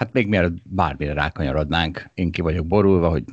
[0.00, 3.24] Hát még mielőtt bármire rákanyarodnánk, én ki vagyok borulva, hogy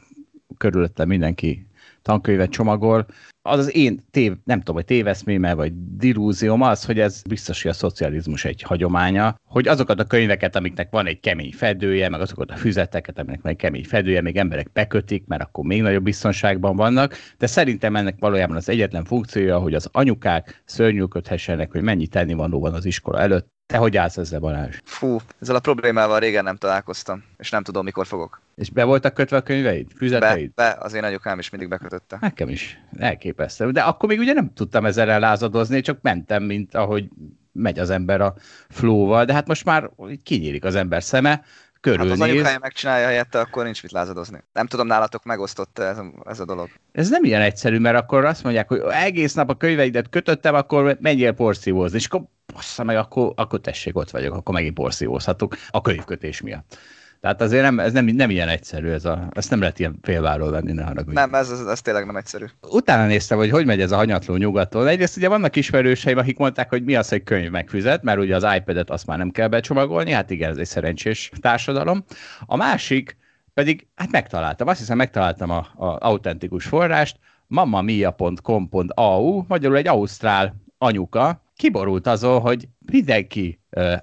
[0.57, 1.67] körülöttem mindenki
[2.01, 3.05] tankönyvet csomagol.
[3.41, 7.71] Az az én tév, nem tudom, hogy téveszméme, vagy dilúzióm az, hogy ez biztos, hogy
[7.71, 12.51] a szocializmus egy hagyománya, hogy azokat a könyveket, amiknek van egy kemény fedője, meg azokat
[12.51, 16.75] a füzeteket, aminek van egy kemény fedője, még emberek bekötik, mert akkor még nagyobb biztonságban
[16.75, 22.59] vannak, de szerintem ennek valójában az egyetlen funkciója, hogy az anyukák szörnyűködhessenek, hogy mennyi tennivaló
[22.59, 24.79] van az iskola előtt, te hogy állsz ezzel, Balázs?
[24.83, 28.41] Fú, ezzel a problémával régen nem találkoztam, és nem tudom, mikor fogok.
[28.55, 29.87] És be voltak kötve a könyveid?
[29.95, 30.53] Füzeteid?
[30.53, 32.17] Be, be az én anyukám is mindig bekötötte.
[32.21, 32.79] Nekem is.
[32.97, 33.71] Elképesztő.
[33.71, 37.09] De akkor még ugye nem tudtam ezzel elázadozni, csak mentem, mint ahogy
[37.51, 38.33] megy az ember a
[38.69, 39.89] flóval, de hát most már
[40.23, 41.43] kinyílik az ember szeme,
[41.81, 42.19] körülnéz.
[42.19, 44.43] Hát az anyukája megcsinálja helyette, akkor nincs mit lázadozni.
[44.53, 46.69] Nem tudom, nálatok megosztott ez, ez a dolog.
[46.91, 50.97] Ez nem ilyen egyszerű, mert akkor azt mondják, hogy egész nap a könyveidet kötöttem, akkor
[50.99, 52.21] menjél porszívózni, és akkor
[52.57, 56.77] bassza meg, akkor, akkor tessék, ott vagyok, akkor megint porszívózhatok a könyvkötés miatt.
[57.21, 60.51] Tehát azért nem, ez nem, nem ilyen egyszerű, ez a, ezt nem lehet ilyen félváról
[60.51, 61.13] venni, ne haragudj.
[61.13, 62.45] Nem, ez, ez, ez, tényleg nem egyszerű.
[62.61, 64.87] Utána néztem, hogy hogy megy ez a hanyatló nyugaton.
[64.87, 68.45] Egyrészt ugye vannak ismerőseim, akik mondták, hogy mi az, hogy könyv megfizet, mert ugye az
[68.55, 72.03] iPad-et azt már nem kell becsomagolni, hát igen, ez egy szerencsés társadalom.
[72.45, 73.17] A másik
[73.53, 81.45] pedig, hát megtaláltam, azt hiszem megtaláltam a, a autentikus forrást, mamamia.com.au, magyarul egy ausztrál anyuka,
[81.57, 83.59] kiborult azon, hogy mindenki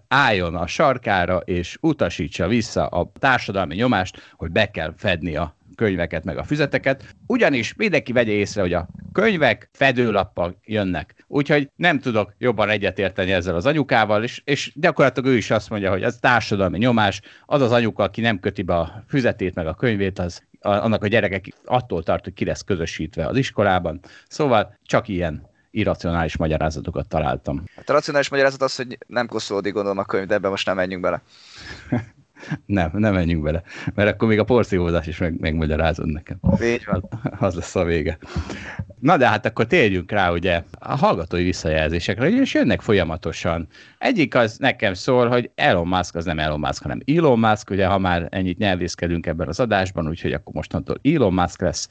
[0.09, 6.25] álljon a sarkára, és utasítsa vissza a társadalmi nyomást, hogy be kell fedni a könyveket,
[6.25, 11.25] meg a füzeteket, ugyanis mindenki vegye észre, hogy a könyvek fedőlappal jönnek.
[11.27, 15.91] Úgyhogy nem tudok jobban egyetérteni ezzel az anyukával, és, és gyakorlatilag ő is azt mondja,
[15.91, 19.75] hogy ez társadalmi nyomás, az az anyuka, aki nem köti be a füzetét, meg a
[19.75, 24.01] könyvét, az annak a gyerekek attól tart, hogy ki lesz közösítve az iskolában.
[24.29, 27.63] Szóval csak ilyen irracionális magyarázatokat találtam.
[27.77, 30.77] Hát a racionális magyarázat az, hogy nem koszolódik gondolom a könyv, de ebben most nem
[30.77, 31.23] menjünk bele.
[32.67, 33.63] nem, nem menjünk bele,
[33.95, 36.39] mert akkor még a porszívózás is meg, megmagyarázod nekem.
[36.63, 37.09] Így van.
[37.39, 38.19] Az lesz a vége.
[39.01, 43.67] Na de hát akkor térjünk rá ugye a hallgatói visszajelzésekre, és jönnek folyamatosan.
[43.99, 47.87] Egyik az nekem szól, hogy Elon Musk az nem Elon Musk, hanem Elon Musk, ugye
[47.87, 51.89] ha már ennyit nyelvészkedünk ebben az adásban, úgyhogy akkor mostantól Elon Musk lesz,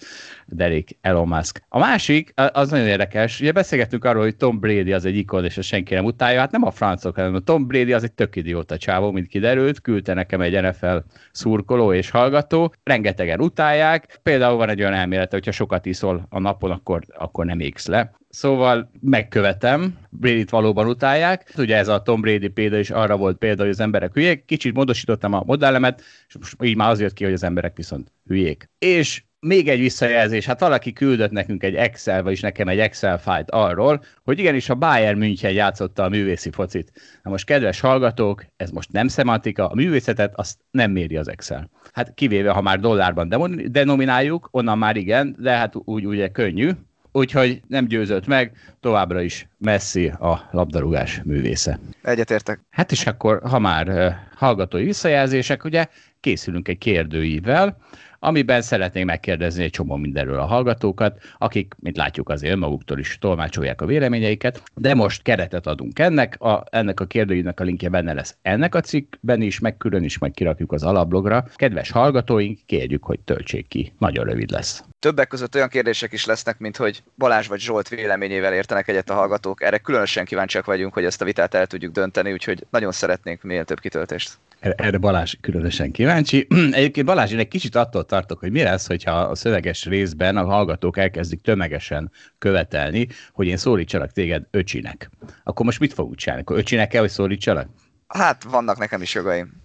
[0.47, 1.63] Derek Elon Musk.
[1.69, 5.57] A másik, az nagyon érdekes, ugye beszélgettünk arról, hogy Tom Brady az egy ikon, és
[5.57, 8.35] a senki nem utálja, hát nem a francok, hanem a Tom Brady az egy tök
[8.35, 10.97] idióta csávó, mint kiderült, küldte nekem egy NFL
[11.31, 16.71] szurkoló és hallgató, rengetegen utálják, például van egy olyan elmélete, hogyha sokat iszol a napon,
[16.71, 18.11] akkor akkor, nem égsz le.
[18.29, 21.53] Szóval megkövetem, Brady-t valóban utálják.
[21.57, 24.45] Ugye ez a Tom Brady példa is arra volt példa, hogy az emberek hülyék.
[24.45, 28.11] Kicsit módosítottam a modellemet, és most így már az jött ki, hogy az emberek viszont
[28.25, 28.69] hülyék.
[28.77, 33.51] És még egy visszajelzés, hát valaki küldött nekünk egy Excel, vagyis nekem egy Excel fájt
[33.51, 36.91] arról, hogy igenis a Bayern München játszotta a művészi focit.
[37.23, 41.69] Na most, kedves hallgatók, ez most nem szemantika, a művészetet azt nem méri az Excel.
[41.91, 43.29] Hát kivéve, ha már dollárban
[43.67, 46.69] denomináljuk, onnan már igen, de hát úgy ugye könnyű,
[47.11, 51.79] úgyhogy nem győzött meg, továbbra is Messi a labdarúgás művésze.
[52.01, 52.59] Egyetértek.
[52.69, 55.85] Hát és akkor, ha már hallgatói visszajelzések, ugye
[56.19, 57.77] készülünk egy kérdőívvel,
[58.23, 63.81] amiben szeretnénk megkérdezni egy csomó mindenről a hallgatókat, akik, mint látjuk, azért maguktól is tolmácsolják
[63.81, 68.37] a véleményeiket, de most keretet adunk ennek, a, ennek a kérdőjének a linkje benne lesz
[68.41, 71.45] ennek a cikkben is, meg külön is majd kirakjuk az alablogra.
[71.55, 73.93] Kedves hallgatóink, kérjük, hogy töltsék ki.
[73.97, 74.83] Nagyon rövid lesz.
[74.99, 79.19] Többek között olyan kérdések is lesznek, mint hogy Balázs vagy Zsolt véleményével értenek egyet a
[79.19, 79.63] hallgatók.
[79.63, 83.65] Erre különösen kíváncsiak vagyunk, hogy ezt a vitát el tudjuk dönteni, úgyhogy nagyon szeretnénk minél
[83.65, 84.37] több kitöltést.
[84.59, 86.47] Erre Balázs különösen kíváncsi.
[86.71, 90.45] Egyébként Balázs, én egy kicsit attól tartok, hogy mi lesz, hogyha a szöveges részben a
[90.45, 95.09] hallgatók elkezdik tömegesen követelni, hogy én szólítsalak téged öcsinek.
[95.43, 96.43] Akkor most mit fogunk csinálni?
[96.43, 97.67] Akkor öcsinek kell, hogy szólítsalak?
[98.07, 99.62] Hát vannak nekem is jogaim.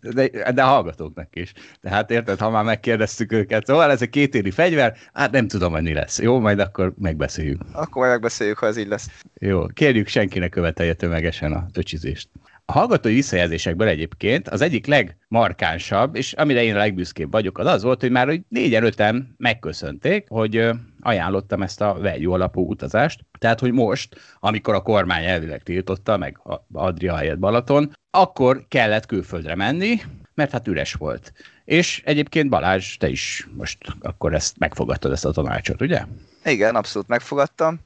[0.00, 1.52] De, de a hallgatóknak is.
[1.82, 5.82] Tehát érted, ha már megkérdeztük őket, szóval ez egy kétéri fegyver, hát nem tudom, hogy
[5.82, 6.20] mi lesz.
[6.20, 7.60] Jó, majd akkor megbeszéljük.
[7.72, 9.08] Akkor majd megbeszéljük, ha ez így lesz.
[9.34, 12.28] Jó, kérjük, senki ne követelje tömegesen a öcsizést.
[12.68, 17.82] A hallgatói visszajelzésekből egyébként az egyik legmarkánsabb, és amire én a legbüszkébb vagyok, az az
[17.82, 20.70] volt, hogy már hogy négyen öten megköszönték, hogy
[21.00, 23.20] ajánlottam ezt a value alapú utazást.
[23.38, 26.40] Tehát, hogy most, amikor a kormány elvileg tiltotta, meg
[26.72, 30.00] Adria helyett Balaton, akkor kellett külföldre menni,
[30.34, 31.32] mert hát üres volt.
[31.64, 36.02] És egyébként Balázs, te is most akkor ezt megfogadtad, ezt a tanácsot, ugye?
[36.44, 37.80] Igen, abszolút megfogadtam.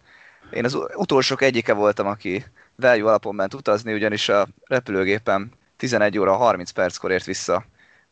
[0.52, 2.44] Én az utolsók egyike voltam, aki
[2.80, 7.64] value alapon ment utazni, ugyanis a repülőgépem 11 óra 30 perckor ért vissza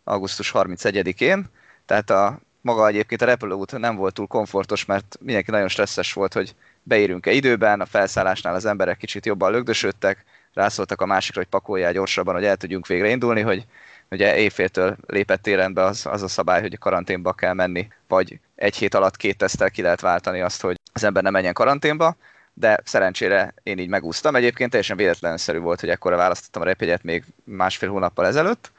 [0.04, 1.46] augusztus 31-én,
[1.86, 6.32] tehát a maga egyébként a repülőút nem volt túl komfortos, mert mindenki nagyon stresszes volt,
[6.32, 10.24] hogy beérünk-e időben, a felszállásnál az emberek kicsit jobban lögdösödtek,
[10.54, 13.66] rászóltak a másikra, hogy pakoljál gyorsabban, hogy el tudjunk végre indulni, hogy
[14.10, 18.76] ugye éjféltől lépett életbe az, az a szabály, hogy a karanténba kell menni, vagy egy
[18.76, 22.16] hét alatt két tesztel ki lehet váltani azt, hogy az ember ne menjen karanténba,
[22.58, 24.36] de szerencsére én így megúsztam.
[24.36, 28.72] Egyébként teljesen véletlenszerű volt, hogy ekkora választottam a repjegyet még másfél hónappal ezelőtt.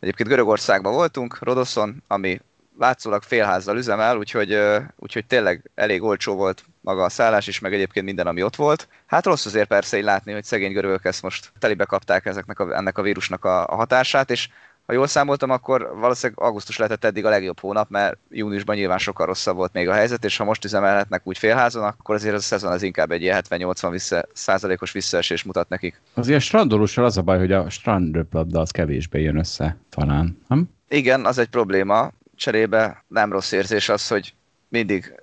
[0.00, 2.40] Egyébként Görögországban voltunk, Rodoszon, ami
[2.78, 4.58] látszólag félházzal üzemel, úgyhogy,
[4.96, 8.88] úgyhogy tényleg elég olcsó volt maga a szállás is, meg egyébként minden, ami ott volt.
[9.06, 12.76] Hát rossz azért persze így látni, hogy szegény görögök ezt most telibe kapták ezeknek a,
[12.76, 14.48] ennek a vírusnak a, a hatását, és
[14.86, 19.26] ha jól számoltam, akkor valószínűleg augusztus lehetett eddig a legjobb hónap, mert júniusban nyilván sokkal
[19.26, 22.44] rosszabb volt még a helyzet, és ha most üzemelhetnek úgy félházon, akkor azért az a
[22.44, 26.00] szezon az inkább egy ilyen 70-80 vissza, százalékos visszaesés mutat nekik.
[26.14, 30.70] Azért a strandolóssal az a baj, hogy a strandröplabda az kevésbé jön össze talán, nem?
[30.88, 32.10] Igen, az egy probléma.
[32.36, 34.34] Cserébe nem rossz érzés az, hogy
[34.68, 35.14] mindig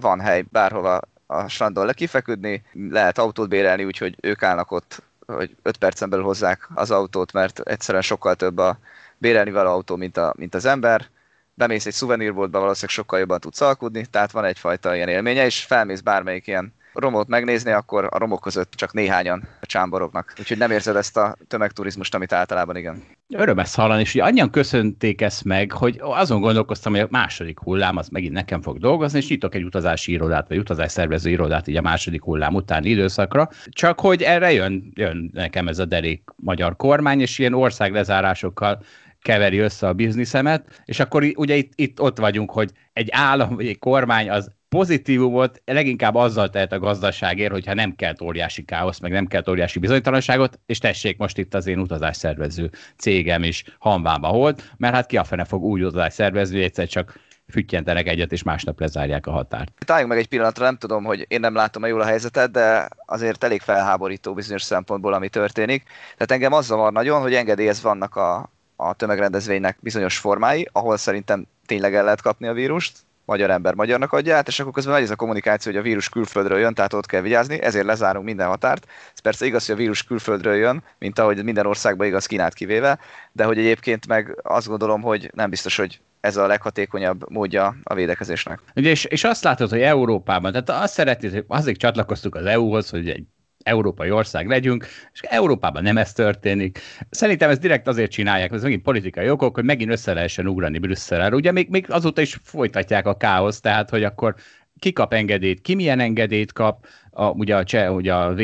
[0.00, 5.76] van hely bárhova a strandon lekifeküdni, lehet autót bérelni, úgyhogy ők állnak ott, hogy 5
[5.76, 8.78] percen belül hozzák az autót, mert egyszerűen sokkal több a
[9.22, 11.06] bérelni vele autó, mint, a, mint az ember.
[11.54, 16.00] Bemész egy szuvenírboltba, valószínűleg sokkal jobban tudsz alkudni, tehát van egyfajta ilyen élménye, és felmész
[16.00, 20.32] bármelyik ilyen romot megnézni, akkor a romok között csak néhányan csámborognak.
[20.38, 23.02] Úgyhogy nem érzed ezt a tömegturizmust, amit általában igen.
[23.28, 27.96] Öröm ezt hallani, és annyian köszönték ezt meg, hogy azon gondolkoztam, hogy a második hullám
[27.96, 31.82] az megint nekem fog dolgozni, és nyitok egy utazási irodát, vagy utazásszervező irodát így a
[31.82, 33.48] második hullám utáni időszakra.
[33.68, 38.82] Csak hogy erre jön, jön nekem ez a derék magyar kormány, és ilyen országlezárásokkal
[39.22, 43.66] keveri össze a bizniszemet, és akkor ugye itt, itt ott vagyunk, hogy egy állam vagy
[43.66, 49.12] egy kormány az pozitívumot leginkább azzal tehet a gazdaságért, hogyha nem kell óriási káosz, meg
[49.12, 54.72] nem kell óriási bizonytalanságot, és tessék most itt az én utazásszervező cégem is hanvába volt,
[54.76, 58.42] mert hát ki a fene fog úgy utazás szervezni, hogy egyszer csak füttyentenek egyet, és
[58.42, 59.72] másnap lezárják a határt.
[59.84, 63.44] Táljunk meg egy pillanatra, nem tudom, hogy én nem látom-e jól a helyzetet, de azért
[63.44, 65.82] elég felháborító bizonyos szempontból, ami történik.
[66.12, 71.46] Tehát engem az zavar nagyon, hogy engedélyez vannak a, a tömegrendezvénynek bizonyos formái, ahol szerintem
[71.66, 75.02] tényleg el lehet kapni a vírust, magyar ember magyarnak adja át, és akkor közben megy
[75.02, 78.46] ez a kommunikáció, hogy a vírus külföldről jön, tehát ott kell vigyázni, ezért lezárunk minden
[78.46, 78.86] határt.
[79.12, 82.98] Ez persze igaz, hogy a vírus külföldről jön, mint ahogy minden országban igaz Kínát kivéve,
[83.32, 87.94] de hogy egyébként meg azt gondolom, hogy nem biztos, hogy ez a leghatékonyabb módja a
[87.94, 88.60] védekezésnek.
[88.74, 92.90] Ugye, és, és azt látod, hogy Európában, tehát azt szeretnéd, hogy azért csatlakoztuk az EU-hoz,
[92.90, 93.24] hogy egy
[93.64, 96.78] európai ország legyünk, és Európában nem ez történik.
[97.10, 101.34] Szerintem ezt direkt azért csinálják, ez megint politikai okok, hogy megint össze lehessen ugrani Brüsszelre.
[101.34, 104.34] Ugye még, még azóta is folytatják a káosz, tehát hogy akkor
[104.78, 108.40] ki kap engedélyt, ki milyen engedélyt kap, a, ugye a cseh, ugye a v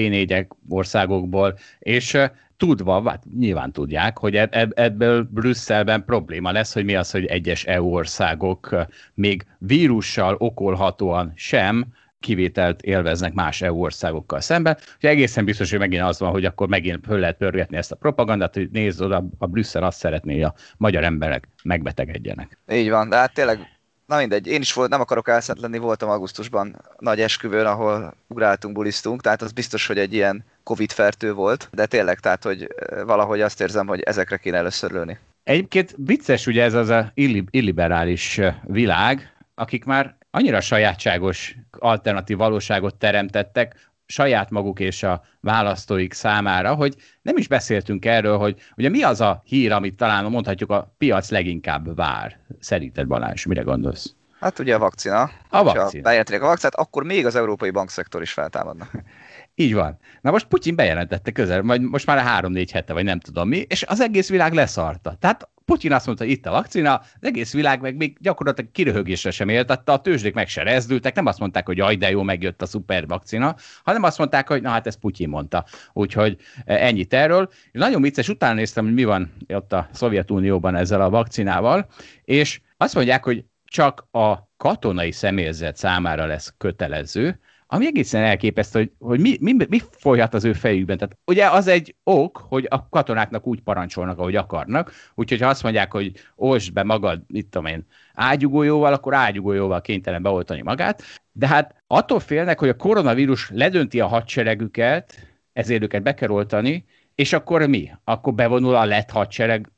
[0.68, 2.18] országokból, és
[2.56, 4.36] tudva, hát nyilván tudják, hogy
[4.74, 11.86] ebből Brüsszelben probléma lesz, hogy mi az, hogy egyes EU országok még vírussal okolhatóan sem
[12.20, 14.78] kivételt élveznek más EU országokkal szemben.
[14.96, 17.96] Ugye egészen biztos, hogy megint az van, hogy akkor megint föl lehet pörgetni ezt a
[17.96, 22.58] propagandát, hogy nézd oda, a Brüsszel azt szeretné, hogy a magyar emberek megbetegedjenek.
[22.72, 23.76] Így van, de hát tényleg
[24.08, 28.74] Na mindegy, én is volt, nem akarok elszent lenni, voltam augusztusban nagy esküvőn, ahol ugráltunk,
[28.74, 32.68] bulisztunk, tehát az biztos, hogy egy ilyen Covid fertő volt, de tényleg, tehát, hogy
[33.04, 35.18] valahogy azt érzem, hogy ezekre kéne először lőni.
[35.42, 37.12] Egyébként vicces ugye ez az a
[37.50, 46.74] illiberális világ, akik már annyira sajátságos alternatív valóságot teremtettek, saját maguk és a választóik számára,
[46.74, 50.94] hogy nem is beszéltünk erről, hogy ugye mi az a hír, amit talán mondhatjuk a
[50.98, 52.38] piac leginkább vár.
[52.60, 54.14] Szerinted Balázs, mire gondolsz?
[54.40, 55.30] Hát ugye a vakcina.
[55.48, 55.82] A vakcina.
[55.82, 58.88] Ha bejelentenek a vakcinát, akkor még az európai bankszektor is feltámadna.
[59.54, 59.98] Így van.
[60.20, 63.82] Na most Putyin bejelentette közel, majd most már három-négy hete, vagy nem tudom mi, és
[63.82, 65.16] az egész világ leszarta.
[65.20, 69.30] Tehát Putyin azt mondta, hogy itt a vakcina, az egész világ meg még gyakorlatilag kiröhögésre
[69.30, 72.62] sem éltette, a tőzsdék meg se rezdültek, nem azt mondták, hogy jaj, de jó, megjött
[72.62, 75.64] a szuper vakcina, hanem azt mondták, hogy na hát ezt Putyin mondta.
[75.92, 77.50] Úgyhogy e, ennyit erről.
[77.72, 81.88] Nagyon vicces, utána néztem, hogy mi van ott a Szovjetunióban ezzel a vakcinával,
[82.24, 88.90] és azt mondják, hogy csak a katonai személyzet számára lesz kötelező, ami egészen elképesztő, hogy,
[88.98, 90.98] hogy mi, mi, mi folyhat az ő fejükben.
[90.98, 95.62] Tehát ugye az egy ok, hogy a katonáknak úgy parancsolnak, ahogy akarnak, úgyhogy ha azt
[95.62, 101.46] mondják, hogy olsd be magad, mit tudom én, ágyugójóval, akkor ágyugójóval kénytelen beoltani magát, de
[101.46, 106.84] hát attól félnek, hogy a koronavírus ledönti a hadseregüket, ezért őket be kell oltani,
[107.14, 107.90] és akkor mi?
[108.04, 109.70] Akkor bevonul a lett hadsereg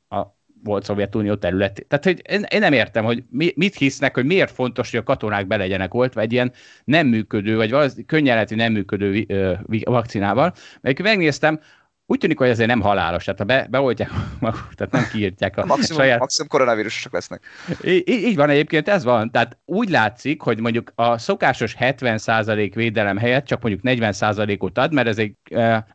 [0.65, 1.85] volt Szovjetunió területén.
[1.89, 5.03] Tehát, hogy én, én nem értem, hogy mi, mit hisznek, hogy miért fontos, hogy a
[5.03, 6.53] katonák be legyenek oltva egy ilyen
[6.85, 9.27] nem működő, vagy valami könnyen nem működő
[9.85, 10.53] vakcinával.
[10.81, 11.61] Mert megnéztem,
[12.11, 15.67] úgy tűnik, hogy ezért nem halálos, tehát ha be, beoltják maguk, tehát nem kiírtják a,
[15.67, 16.19] maximum, saját...
[16.19, 17.43] Maximum koronavírusok lesznek.
[17.85, 19.31] Így, így van egyébként, ez van.
[19.31, 25.09] Tehát úgy látszik, hogy mondjuk a szokásos 70% védelem helyett csak mondjuk 40%-ot ad, mert
[25.09, 25.35] ez egy,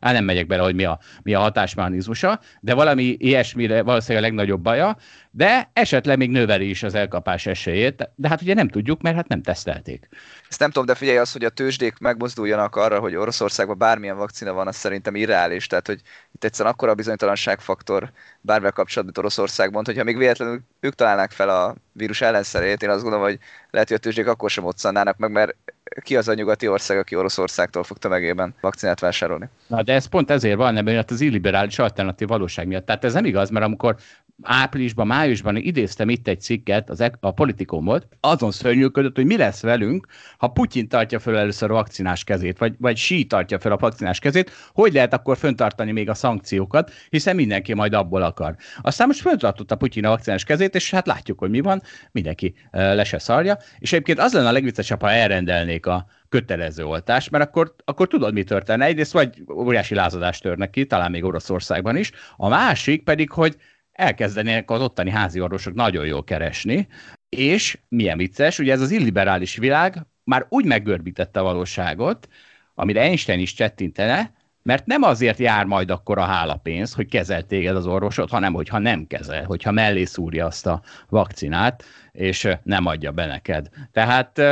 [0.00, 4.26] á, nem megyek bele, hogy mi a, mi a hatásmechanizmusa, de valami ilyesmire valószínűleg a
[4.26, 4.96] legnagyobb baja,
[5.36, 9.28] de esetleg még növeli is az elkapás esélyét, de hát ugye nem tudjuk, mert hát
[9.28, 10.08] nem tesztelték.
[10.48, 14.52] Ezt nem tudom, de figyelj az, hogy a tőzsdék megmozduljanak arra, hogy Oroszországban bármilyen vakcina
[14.52, 15.66] van, az szerintem irreális.
[15.66, 16.00] Tehát, hogy
[16.32, 21.48] itt egyszerűen akkora a bizonytalanságfaktor bárvel kapcsolatban, mint Oroszországban, hogyha még véletlenül ők találnák fel
[21.48, 23.38] a vírus ellenszerét, én azt gondolom, hogy
[23.70, 25.56] lehet, hogy a tőzsdék akkor sem moccannálnak meg, mert
[26.00, 29.48] ki az a nyugati ország, aki Oroszországtól fog tömegében vakcinát vásárolni.
[29.66, 32.86] Na, de ez pont ezért van, mert az illiberális alternatív valóság miatt.
[32.86, 33.96] Tehát ez nem igaz, mert amikor
[34.42, 40.06] áprilisban, májusban idéztem itt egy cikket, az, a politikumot, azon szörnyűködött, hogy mi lesz velünk,
[40.38, 44.18] ha Putyin tartja fel először a vakcinás kezét, vagy, vagy sí tartja fel a vakcinás
[44.18, 48.56] kezét, hogy lehet akkor föntartani még a szankciókat, hiszen mindenki majd abból akar.
[48.80, 53.04] Aztán most föntartotta Putyin a vakcinás kezét, és hát látjuk, hogy mi van, mindenki le
[53.04, 57.74] se szarja, és egyébként az lenne a legviccesebb, ha elrendelnék a kötelező oltást, mert akkor,
[57.84, 58.84] akkor tudod, mi történne.
[58.84, 63.56] Egyrészt vagy óriási lázadást törnek ki, talán még Oroszországban is, a másik pedig, hogy
[63.92, 66.88] elkezdenének az ottani házi orvosok nagyon jól keresni,
[67.28, 72.28] és milyen vicces, ugye ez az illiberális világ már úgy meggörbítette a valóságot,
[72.74, 77.76] amire Einstein is csettintene, mert nem azért jár majd akkor a hálapénz, hogy kezel téged
[77.76, 83.12] az orvosod, hanem hogyha nem kezel, hogyha mellé szúrja azt a vakcinát, és nem adja
[83.12, 83.68] be neked.
[83.92, 84.42] Tehát,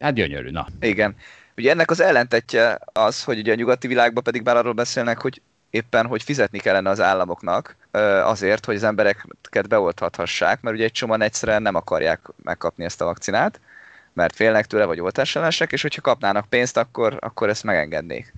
[0.00, 0.66] hát gyönyörű, na.
[0.80, 1.16] Igen.
[1.56, 5.40] Ugye ennek az ellentetje az, hogy ugye a nyugati világban pedig már arról beszélnek, hogy
[5.70, 7.76] éppen, hogy fizetni kellene az államoknak
[8.22, 13.04] azért, hogy az embereket beoltathassák, mert ugye egy csomóan egyszerűen nem akarják megkapni ezt a
[13.04, 13.60] vakcinát,
[14.12, 18.32] mert félnek tőle, vagy oltásellenesek, és hogyha kapnának pénzt, akkor, akkor ezt megengednék.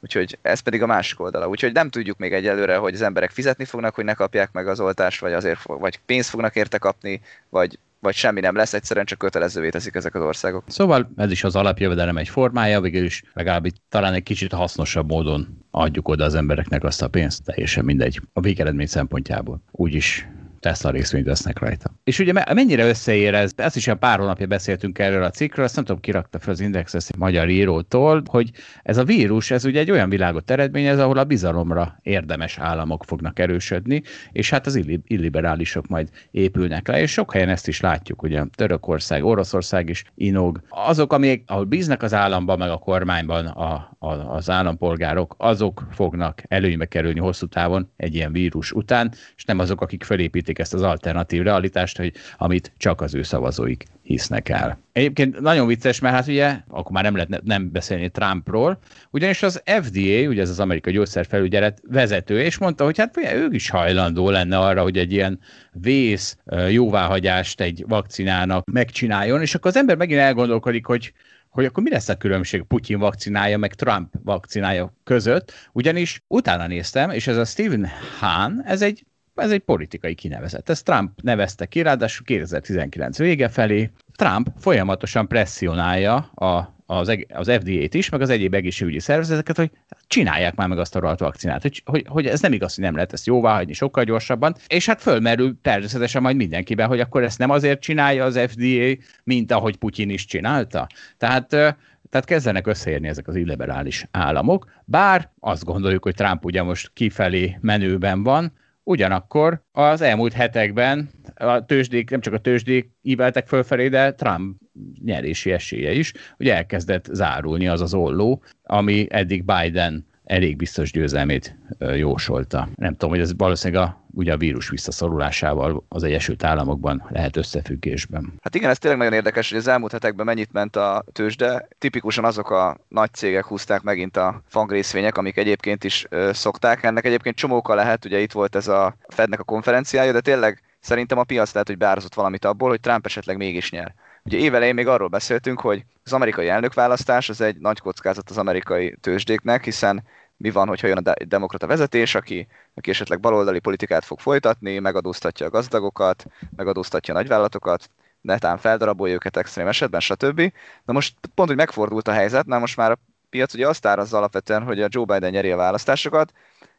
[0.00, 1.48] Úgyhogy ez pedig a másik oldala.
[1.48, 4.80] Úgyhogy nem tudjuk még egyelőre, hogy az emberek fizetni fognak, hogy ne kapják meg az
[4.80, 9.18] oltást, vagy azért, vagy pénzt fognak érte kapni, vagy vagy semmi nem lesz, egyszerűen csak
[9.18, 10.64] kötelezővé teszik ezek az országok.
[10.66, 15.64] Szóval ez is az alapjövedelem egy formája, végül is legalább talán egy kicsit hasznosabb módon
[15.70, 18.20] adjuk oda az embereknek azt a pénzt, teljesen mindegy.
[18.32, 19.62] A végeredmény szempontjából.
[19.70, 20.26] Úgyis
[20.64, 21.90] Tesla részvényt vesznek rajta.
[22.04, 23.52] És ugye mennyire összeér ez?
[23.56, 26.60] Ezt is a pár hónapja beszéltünk erről a cikkről, azt nem tudom, kirakta fel az
[26.60, 28.50] Index ezt egy magyar írótól, hogy
[28.82, 33.38] ez a vírus, ez ugye egy olyan világot eredményez, ahol a bizalomra érdemes államok fognak
[33.38, 34.02] erősödni,
[34.32, 39.24] és hát az illiberálisok majd épülnek le, és sok helyen ezt is látjuk, ugye Törökország,
[39.24, 40.62] Oroszország is inog.
[40.68, 46.42] Azok, amik, ahol bíznak az államban, meg a kormányban a, a, az állampolgárok, azok fognak
[46.48, 50.74] előnybe kerülni hosszú távon egy ilyen vírus után, és nem azok, akik felépítik elhihetik ezt
[50.74, 54.78] az alternatív realitást, hogy amit csak az ő szavazóik hisznek el.
[54.92, 58.78] Egyébként nagyon vicces, mert hát ugye, akkor már nem lehet nem beszélni Trumpról,
[59.10, 63.48] ugyanis az FDA, ugye ez az amerikai gyógyszerfelügyelet vezető, és mondta, hogy hát ugye, ő
[63.50, 65.38] is hajlandó lenne arra, hogy egy ilyen
[65.72, 66.36] vész
[66.68, 71.12] jóváhagyást egy vakcinának megcsináljon, és akkor az ember megint elgondolkodik, hogy
[71.54, 77.10] hogy akkor mi lesz a különbség Putyin vakcinája meg Trump vakcinája között, ugyanis utána néztem,
[77.10, 77.88] és ez a Stephen
[78.20, 80.68] Hahn, ez egy ez egy politikai kinevezet.
[80.70, 83.90] Ezt Trump nevezte ki, ráadásul 2019 vége felé.
[84.16, 89.70] Trump folyamatosan presszionálja a, az, az FDA-t is, meg az egyéb egészségügyi szervezeteket, hogy
[90.06, 92.94] csinálják már meg azt a rohadt vakcinát, hogy, hogy, hogy ez nem igaz, hogy nem
[92.94, 97.38] lehet ezt jóvá hagyni sokkal gyorsabban, és hát fölmerül természetesen majd mindenkiben, hogy akkor ezt
[97.38, 100.86] nem azért csinálja az FDA, mint ahogy Putyin is csinálta.
[101.16, 101.76] Tehát
[102.10, 107.58] tehát kezdenek összeérni ezek az illiberális államok, bár azt gondoljuk, hogy Trump ugye most kifelé
[107.60, 108.52] menőben van,
[108.84, 114.56] Ugyanakkor az elmúlt hetekben a tőzsdék, nem csak a tőzsdék íveltek fölfelé, de Trump
[115.04, 121.56] nyerési esélye is, hogy elkezdett zárulni az az olló, ami eddig Biden elég biztos győzelmét
[121.78, 122.68] jósolta.
[122.74, 128.32] Nem tudom, hogy ez valószínűleg a, ugye a vírus visszaszorulásával az Egyesült Államokban lehet összefüggésben.
[128.42, 131.68] Hát igen, ez tényleg nagyon érdekes, hogy az elmúlt hetekben mennyit ment a tőzsde.
[131.78, 136.82] Tipikusan azok a nagy cégek húzták megint a fangrészvények, amik egyébként is szokták.
[136.82, 141.18] Ennek egyébként csomóka lehet, ugye itt volt ez a Fednek a konferenciája, de tényleg szerintem
[141.18, 144.86] a piac lehet, hogy beárazott valamit abból, hogy Trump esetleg mégis nyer Ugye évelején még
[144.86, 150.04] arról beszéltünk, hogy az amerikai elnökválasztás az egy nagy kockázat az amerikai tőzsdéknek, hiszen
[150.36, 155.46] mi van, hogyha jön a demokrata vezetés, aki, aki esetleg baloldali politikát fog folytatni, megadóztatja
[155.46, 156.26] a gazdagokat,
[156.56, 157.90] megadóztatja a nagyvállalatokat,
[158.20, 160.52] netán feldarabolja őket extrém esetben, stb.
[160.84, 162.98] Na most pont, hogy megfordult a helyzet, na most már a
[163.30, 166.32] piac ugye azt árazza alapvetően, hogy a Joe Biden nyeri a választásokat,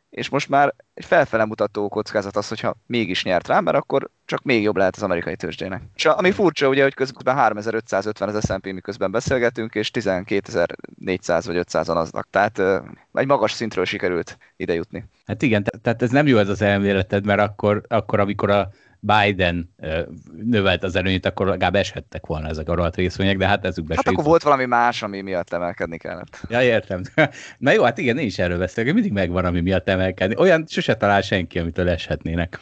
[0.09, 4.43] és most már egy felfele mutató kockázat az, hogyha mégis nyert rá, mert akkor csak
[4.43, 5.81] még jobb lehet az amerikai tőzsdének.
[5.95, 11.95] És ami furcsa ugye, hogy közben 3550 az S&P miközben beszélgetünk, és 12400 vagy 500-an
[11.95, 12.27] aznak.
[12.29, 12.59] Tehát
[13.13, 15.05] egy magas szintről sikerült ide jutni.
[15.25, 18.69] Hát igen, tehát ez nem jó ez az elméleted, mert akkor, akkor amikor a
[19.05, 19.73] Biden
[20.43, 24.07] növelt az előnyt, akkor legalább eshettek volna ezek a rohadt részvények, de hát ezükbe Hát
[24.07, 26.39] akkor volt valami más, ami miatt emelkedni kellett.
[26.49, 27.01] Ja, értem.
[27.57, 30.35] Na jó, hát igen, én is erről beszélek, mindig megvan, ami miatt emelkedni.
[30.37, 32.59] Olyan sose talál senki, amitől eshetnének.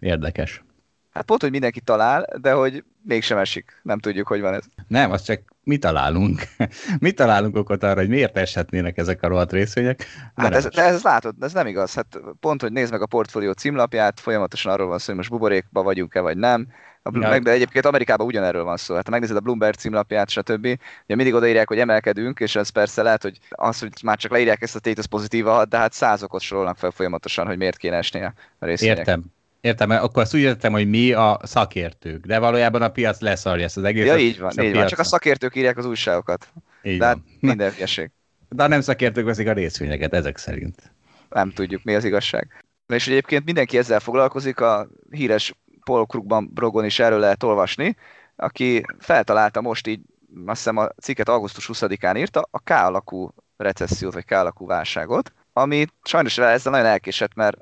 [0.00, 0.64] Érdekes.
[1.10, 3.80] Hát pont, hogy mindenki talál, de hogy mégsem esik.
[3.82, 4.64] Nem tudjuk, hogy van ez.
[4.88, 6.42] Nem, az csak mi találunk.
[6.98, 9.98] mi találunk okot arra, hogy miért eshetnének ezek a rohadt részvények.
[10.34, 11.94] De hát ez, de ez látod, ez nem igaz.
[11.94, 15.82] Hát pont, hogy nézd meg a portfólió címlapját, folyamatosan arról van szó, hogy most buborékba
[15.82, 16.68] vagyunk-e vagy nem.
[17.02, 17.28] A, ja.
[17.28, 18.94] meg, de egyébként Amerikában ugyanerről van szó.
[18.94, 20.64] Hát ha megnézed a Bloomberg címlapját, stb.
[21.04, 24.62] Ugye mindig odaírják, hogy emelkedünk, és ez persze lehet, hogy az, hogy már csak leírják
[24.62, 28.22] ezt a tét, az pozitíva, de hát százokot sorolnak fel folyamatosan, hogy miért kéne esni
[28.22, 28.98] a részvények.
[28.98, 29.24] Értem.
[29.66, 33.76] Értem, akkor azt úgy értem, hogy mi a szakértők, de valójában a piac leszarja ezt
[33.76, 34.08] az egészet.
[34.08, 34.86] Ja, így van, így van.
[34.86, 36.52] Csak a szakértők írják az újságokat.
[36.82, 38.10] Így de hát minden hülyeség.
[38.48, 40.92] De a nem szakértők veszik a részvényeket, ezek szerint.
[41.28, 42.64] Nem tudjuk, mi az igazság.
[42.86, 45.54] És egyébként mindenki ezzel foglalkozik, a híres
[45.84, 47.96] Paul Krugman blogon is erről lehet olvasni,
[48.36, 50.00] aki feltalálta most így,
[50.46, 55.32] azt hiszem a cikket augusztus 20-án írta, a K alakú recessziót, vagy K alakú válságot,
[55.52, 57.56] ami sajnos ezzel nagyon elkésett, mert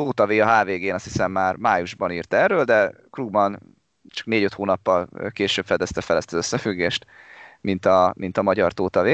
[0.00, 3.58] Tóta V a HVG-n azt hiszem már májusban írt erről, de Krugman
[4.08, 7.06] csak 4-5 hónappal később fedezte fel ezt az összefüggést,
[7.60, 9.08] mint a, mint a magyar Tóta V.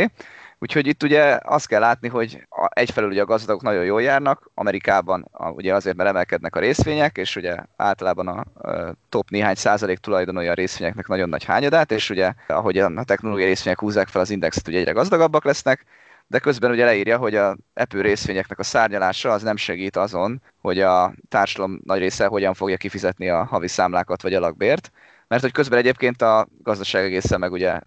[0.58, 5.28] Úgyhogy itt ugye azt kell látni, hogy egyfelől ugye a gazdagok nagyon jól járnak, Amerikában
[5.32, 9.98] a, ugye azért, mert emelkednek a részvények, és ugye általában a, a top néhány százalék
[9.98, 14.30] tulajdonolja a részvényeknek nagyon nagy hányadát, és ugye ahogy a technológiai részvények húzzák fel az
[14.30, 15.84] indexet, ugye egyre gazdagabbak lesznek,
[16.26, 20.80] de közben ugye leírja, hogy a Apple részvényeknek a szárnyalása az nem segít azon, hogy
[20.80, 24.90] a társadalom nagy része hogyan fogja kifizetni a havi számlákat vagy a lakbért,
[25.28, 27.80] mert hogy közben egyébként a gazdaság egészen meg ugye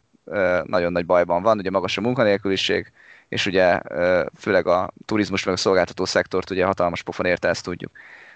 [0.64, 2.92] nagyon nagy bajban van, ugye magas a munkanélküliség,
[3.30, 3.80] és ugye
[4.38, 7.92] főleg a turizmus meg a szolgáltató szektort ugye hatalmas pofon érte, ezt tudjuk.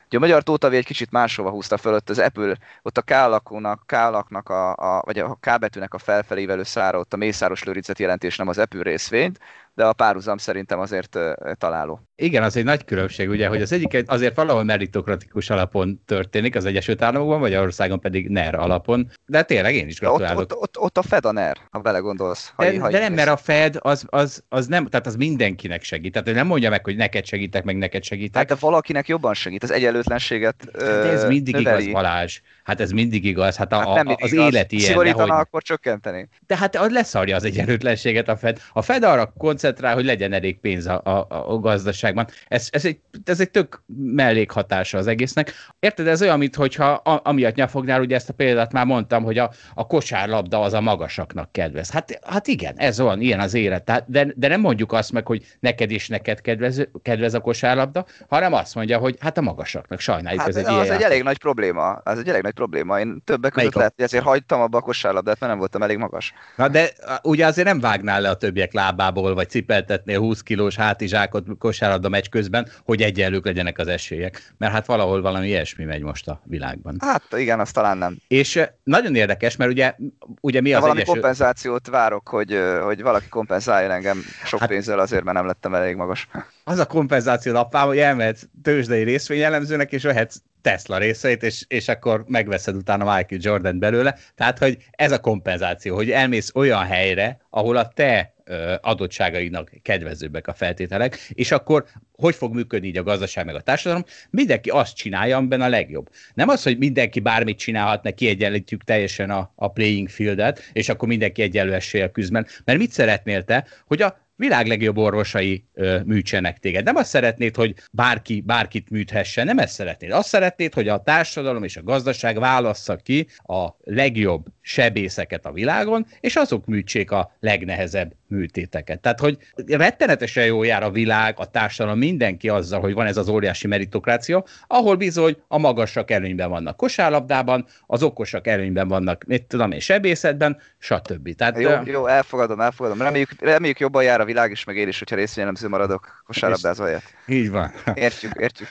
[0.05, 3.83] Ugye a magyar Tótavi egy kicsit máshova húzta föl, ott az Apple, ott a K-alakúnak,
[3.85, 8.37] K-alaknak a, a, vagy a K betűnek a felfelével szára, ott a mészáros lőrincet jelentés,
[8.37, 9.39] nem az Apple részvényt,
[9.75, 11.19] de a párhuzam szerintem azért
[11.57, 12.01] találó.
[12.15, 16.65] Igen, az egy nagy különbség, ugye, hogy az egyik azért valahol meritokratikus alapon történik, az
[16.65, 20.39] Egyesült Államokban, vagy Országon pedig NER alapon, de tényleg én is gratulálok.
[20.39, 22.51] Ott, ott, ott, ott a Fed a NER, ha vele gondolsz.
[22.55, 25.83] Ha de, ha de nem, mert a Fed az, az, az, nem, tehát az mindenkinek
[25.83, 26.11] segít.
[26.11, 28.35] Tehát nem mondja meg, hogy neked segítek, meg neked segítek.
[28.49, 31.81] Hát de valakinek jobban segít, az egyenlőtlenséget hát de ez mindig növeli.
[31.81, 32.41] igaz, Balázs.
[32.63, 34.47] Hát ez mindig igaz, hát, a, hát nem a, az igaz.
[34.47, 34.85] élet ilyen.
[34.85, 35.41] Szigorítana, nehogy...
[35.41, 36.27] akkor csökkenteni.
[36.47, 38.59] De hát az leszarja az egyenlőtlenséget a Fed.
[38.73, 42.27] A Fed arra koncentrál, hogy legyen elég pénz a, a, a gazdaságban.
[42.47, 45.53] Ez, ez, egy, ez egy tök mellékhatása az egésznek.
[45.79, 49.87] Érted, ez olyan, mintha amiatt nyafognál, ugye ezt a példát már mondtam, hogy a, a
[49.87, 51.91] kosárlabda az a magasaknak kedvez.
[51.91, 53.83] Hát, hát igen, ez van, ilyen az élet.
[53.83, 58.05] Tehát, de, de nem mondjuk azt meg, hogy neked is neked kedvez, kedvez a kosárlabda,
[58.27, 60.41] hanem azt mondja, hogy hát a magasaknak sajnáljuk.
[60.41, 61.91] Hát, ez egy az egy elég nagy probléma.
[61.91, 62.99] Az egy elég nagy probléma.
[62.99, 66.33] Én többek között lehet, hogy ezért hagytam abba a kosárlabdát, mert nem voltam elég magas.
[66.55, 66.89] Na de
[67.21, 72.27] ugye azért nem vágnál le a többiek lábából, vagy cipeltetnél 20 kilós hátizsákot kosárlabda meccs
[72.29, 74.53] közben, hogy egyenlők legyenek az esélyek.
[74.57, 76.95] Mert hát valahol valami ilyesmi megy most a világban.
[76.99, 78.17] Hát igen, azt talán nem.
[78.27, 79.95] És nagyon érdekes, mert ugye,
[80.41, 81.21] ugye mi az valami egyesül...
[81.21, 85.95] kompenzációt várok, hogy, hogy valaki kompenzáljon engem sok hát, pénzzel azért, mert nem lettem elég
[85.95, 86.27] magas.
[86.63, 92.23] Az a kompenzáció apám, hogy elmehetsz tőzsdei részvényelemzőnek, és vehetsz Tesla részeit, és, és akkor
[92.27, 94.17] megveszed utána Michael Jordan belőle.
[94.35, 98.33] Tehát, hogy ez a kompenzáció, hogy elmész olyan helyre, ahol a te
[98.81, 104.03] adottságainak kedvezőbbek a feltételek, és akkor hogy fog működni így a gazdaság meg a társadalom?
[104.29, 106.09] Mindenki azt csinálja, amiben a legjobb.
[106.33, 111.07] Nem az, hogy mindenki bármit csinálhat, ne kiegyenlítjük teljesen a, a playing fieldet, és akkor
[111.07, 116.57] mindenki egyenlő eséllyel küzd, mert mit szeretnél te, hogy a világ legjobb orvosai ö, műtsenek
[116.57, 116.83] téged.
[116.83, 120.11] Nem azt szeretnéd, hogy bárki bárkit műthessen, nem ezt szeretnéd.
[120.11, 126.05] Azt szeretnéd, hogy a társadalom és a gazdaság válassza ki a legjobb sebészeket a világon,
[126.19, 128.99] és azok műtsék a legnehezebb műtéteket.
[128.99, 133.29] Tehát, hogy rettenetesen jól jár a világ, a társadalom, mindenki azzal, hogy van ez az
[133.29, 139.71] óriási meritokrácia, ahol bizony a magasak előnyben vannak kosárlabdában, az okosak előnyben vannak, mit tudom
[139.71, 141.35] én, sebészetben, stb.
[141.35, 143.01] Tehát, jó, jó, elfogadom, elfogadom.
[143.01, 147.13] Reméljük, reméljük jobban jár a világ is, meg én is, hogyha részvényelemző maradok kosárlabdázó helyett.
[147.27, 147.71] Így van.
[147.93, 148.69] Értjük, értjük.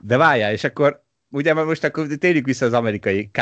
[0.00, 3.40] De várjál, és akkor ugye most akkor térjük vissza az amerikai K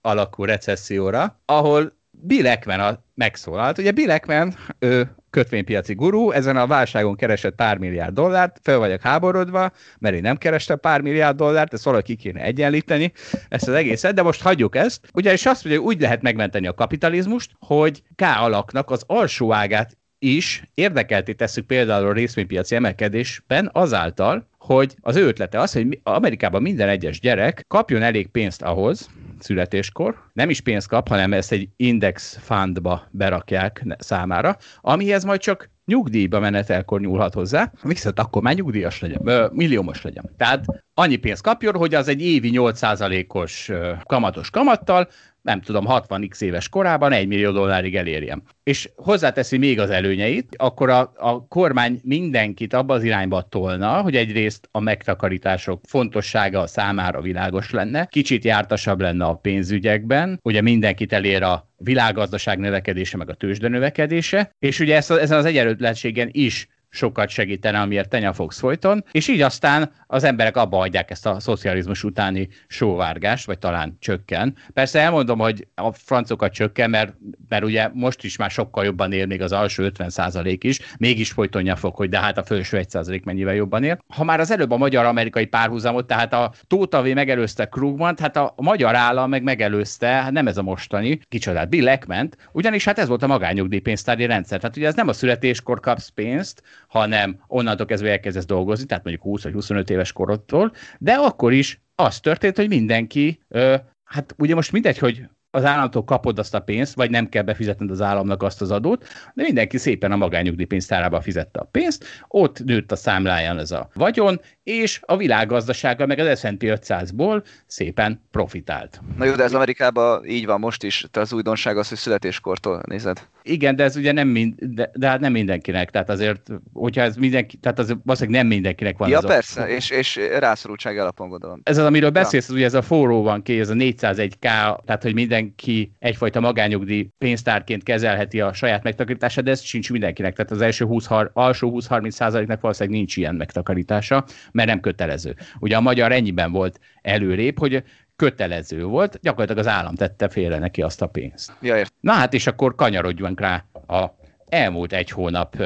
[0.00, 3.78] alakú recesszióra, ahol Bill Ackman a, megszólalt.
[3.78, 9.00] Ugye Bill Ackman, ő kötvénypiaci gurú, ezen a válságon keresett pár milliárd dollárt, fel vagyok
[9.00, 13.12] háborodva, mert én nem kereste pár milliárd dollárt, ezt valahogy ki kéne egyenlíteni,
[13.48, 15.08] ezt az egészet, de most hagyjuk ezt.
[15.12, 19.97] Ugyanis azt mondja, hogy úgy lehet megmenteni a kapitalizmust, hogy K alaknak az alsó ágát
[20.18, 26.62] is érdekelté tesszük például a részvénypiaci emelkedésben azáltal, hogy az ő ötlete az, hogy Amerikában
[26.62, 31.68] minden egyes gyerek kapjon elég pénzt ahhoz, születéskor, nem is pénzt kap, hanem ezt egy
[31.76, 39.00] index fundba berakják számára, amihez majd csak nyugdíjba menetelkor nyúlhat hozzá, viszont akkor már nyugdíjas
[39.00, 40.30] legyen, milliómos legyen.
[40.36, 43.70] Tehát annyi pénzt kapjon, hogy az egy évi 8%-os
[44.06, 45.08] kamatos kamattal
[45.48, 48.42] nem tudom, 60x éves korában 1 millió dollárig elérjem.
[48.62, 54.16] És hozzáteszi még az előnyeit, akkor a, a kormány mindenkit abba az irányba tolna, hogy
[54.16, 61.12] egyrészt a megtakarítások fontossága a számára világos lenne, kicsit jártasabb lenne a pénzügyekben, ugye mindenkit
[61.12, 66.68] elér a világgazdaság növekedése, meg a tőzsde növekedése, és ugye ezt, ezen az egyenlőtlenségen is
[66.90, 71.40] sokat segítene, amiért te fogsz folyton, és így aztán az emberek abba hagyják ezt a
[71.40, 74.56] szocializmus utáni sóvárgást, vagy talán csökken.
[74.72, 77.14] Persze elmondom, hogy a francokat csökken, mert,
[77.48, 81.76] mert ugye most is már sokkal jobban él még az alsó 50% is, mégis folytonja
[81.76, 83.98] fog, hogy de hát a felső 1% mennyivel jobban él.
[84.08, 88.94] Ha már az előbb a magyar-amerikai párhuzamot, tehát a Tótavé megelőzte Krugman, hát a magyar
[88.94, 93.22] állam meg megelőzte, hát nem ez a mostani, kicsodát, Bill Eckment, ugyanis hát ez volt
[93.22, 94.60] a magányugdíjpénztári rendszer.
[94.60, 99.24] Tehát ugye ez nem a születéskor kapsz pénzt, hanem onnantól kezdve elkezdesz dolgozni, tehát mondjuk
[99.24, 104.54] 20 vagy 25 éves korodtól, de akkor is az történt, hogy mindenki, ö, hát ugye
[104.54, 108.42] most mindegy, hogy az államtól kapod azt a pénzt, vagy nem kell befizetned az államnak
[108.42, 113.58] azt az adót, de mindenki szépen a magányugdíjpénztárába fizette a pénzt, ott nőtt a számláján
[113.58, 119.00] ez a vagyon, és a világgazdasága meg az S&P 500-ból szépen profitált.
[119.16, 122.82] Na jó, de ez Amerikában így van most is, te az újdonság az, hogy születéskortól
[122.86, 123.26] nézed.
[123.42, 127.16] Igen, de ez ugye nem, mind, de, de hát nem mindenkinek, tehát azért, hogyha ez
[127.16, 129.08] mindenki, tehát az valószínűleg nem mindenkinek van.
[129.08, 129.68] Ja, ez persze, a...
[129.68, 131.60] és, és rászorultság alapon gondolom.
[131.62, 132.54] Ez az, amiről beszélsz, ja.
[132.54, 134.38] ugye ez a forró van ki, ez a 401k,
[134.84, 135.14] tehát hogy
[135.48, 140.84] mindenki egyfajta magányugdíj pénztárként kezelheti a saját megtakarítását, de ez sincs mindenkinek, tehát az első
[140.84, 145.36] 20, alsó 20-30 százaléknak valószínűleg nincs ilyen megtakarítása, mert nem kötelező.
[145.58, 147.82] Ugye a magyar ennyiben volt előrébb, hogy
[148.16, 151.52] kötelező volt, gyakorlatilag az állam tette félre neki azt a pénzt.
[151.60, 154.04] Ja, Na hát, és akkor kanyarodjunk rá a
[154.48, 155.56] elmúlt egy hónap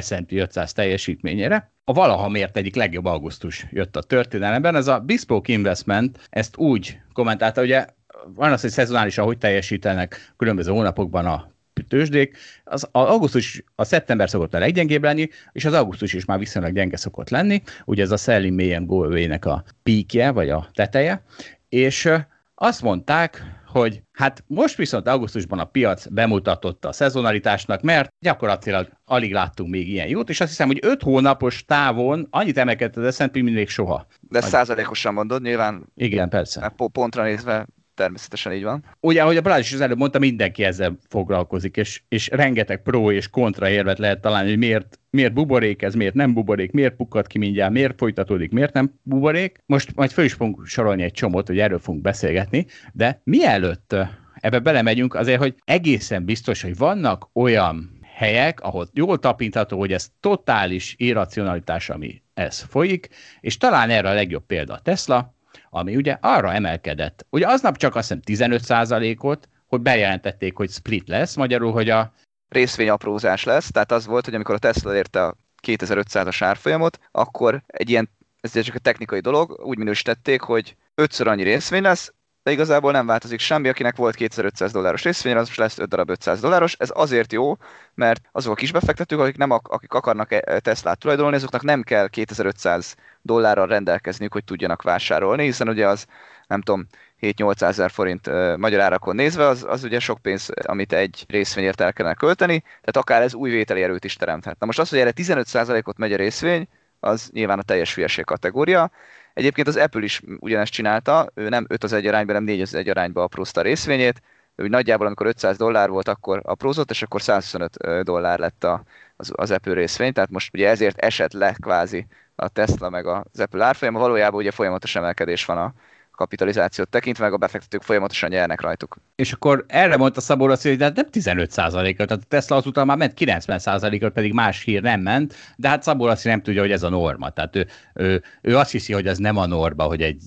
[0.00, 1.72] S&P 500 teljesítményére.
[1.84, 4.74] A valaha mért egyik legjobb augusztus jött a történelemben.
[4.76, 7.86] Ez a Bespoke Investment ezt úgy kommentálta, ugye
[8.34, 11.50] van az, hogy szezonálisan hogy teljesítenek különböző hónapokban a
[11.88, 16.38] tőzsdék, az, az augusztus, a szeptember szokott a leggyengébb lenni, és az augusztus is már
[16.38, 20.68] viszonylag gyenge szokott lenni, ugye ez a Selling May Go Away-nek a píkje, vagy a
[20.72, 21.24] teteje,
[21.68, 22.10] és
[22.54, 29.32] azt mondták, hogy hát most viszont augusztusban a piac bemutatott a szezonalitásnak, mert gyakorlatilag alig
[29.32, 33.34] láttunk még ilyen jót, és azt hiszem, hogy öt hónapos távon annyit emelkedett az S&P,
[33.34, 34.06] mint még soha.
[34.20, 35.84] De százalékosan mondod, nyilván.
[35.94, 36.72] Igen, persze.
[36.92, 38.84] Pontra nézve természetesen így van.
[39.00, 43.12] Ugye, ahogy a Balázs is az előbb mondta, mindenki ezzel foglalkozik, és, és rengeteg pro
[43.12, 47.26] és kontra érvet lehet találni, hogy miért, miért buborék ez, miért nem buborék, miért pukkad
[47.26, 49.62] ki mindjárt, miért folytatódik, miért nem buborék.
[49.66, 53.96] Most majd föl is fogunk sorolni egy csomót, hogy erről fogunk beszélgetni, de mielőtt
[54.34, 60.08] ebbe belemegyünk, azért, hogy egészen biztos, hogy vannak olyan helyek, ahol jól tapintható, hogy ez
[60.20, 63.08] totális irracionalitás, ami ez folyik,
[63.40, 65.34] és talán erre a legjobb példa a Tesla,
[65.70, 67.26] ami ugye arra emelkedett.
[67.30, 72.12] Ugye aznap csak azt hiszem 15%-ot, hogy bejelentették, hogy split lesz, magyarul, hogy a
[72.48, 75.36] részvényaprózás lesz, tehát az volt, hogy amikor a Tesla érte a
[75.66, 78.10] 2500-as árfolyamot, akkor egy ilyen,
[78.40, 83.06] ez csak a technikai dolog, úgy minősítették, hogy ötször annyi részvény lesz, de igazából nem
[83.06, 86.74] változik semmi, akinek volt 2500 dolláros részvény, az most lesz 5 darab 500 dolláros.
[86.78, 87.56] Ez azért jó,
[87.94, 90.28] mert azok a kis befektetők, akik, nem, akik akarnak
[90.60, 96.06] Teslát tulajdonolni, azoknak nem kell 2500 dollárral rendelkezniük, hogy tudjanak vásárolni, hiszen ugye az
[96.46, 96.86] nem tudom,
[97.20, 101.80] 7-800 ezer forint uh, magyar árakon nézve, az, az ugye sok pénz, amit egy részvényért
[101.80, 104.58] el kellene költeni, tehát akár ez új vételi erőt is teremthet.
[104.58, 106.68] Na most az, hogy erre 15%-ot megy a részvény,
[107.00, 108.90] az nyilván a teljes hülyeség kategória.
[109.34, 112.74] Egyébként az Apple is ugyanezt csinálta, ő nem 5 az egy arányban, nem 4 az
[112.74, 114.22] egy arányba aprózta a részvényét,
[114.56, 118.82] ő nagyjából amikor 500 dollár volt, akkor aprózott, és akkor 125 dollár lett a,
[119.16, 122.06] az, az Apple részvény, tehát most ugye ezért esett le kvázi
[122.40, 125.72] a Tesla meg az Apple árfolyama, valójában ugye folyamatos emelkedés van a,
[126.20, 128.96] kapitalizációt tekintve, meg a befektetők folyamatosan nyernek rajtuk.
[129.14, 132.56] És akkor erre mondta Szabó Rossi, hogy de hát nem 15 ot tehát a Tesla
[132.56, 133.60] azután már ment 90
[134.00, 136.88] ot pedig más hír nem ment, de hát Szabó Rossi nem tudja, hogy ez a
[136.88, 137.30] norma.
[137.30, 140.22] Tehát ő, ő, ő azt hiszi, hogy ez nem a norma, hogy egy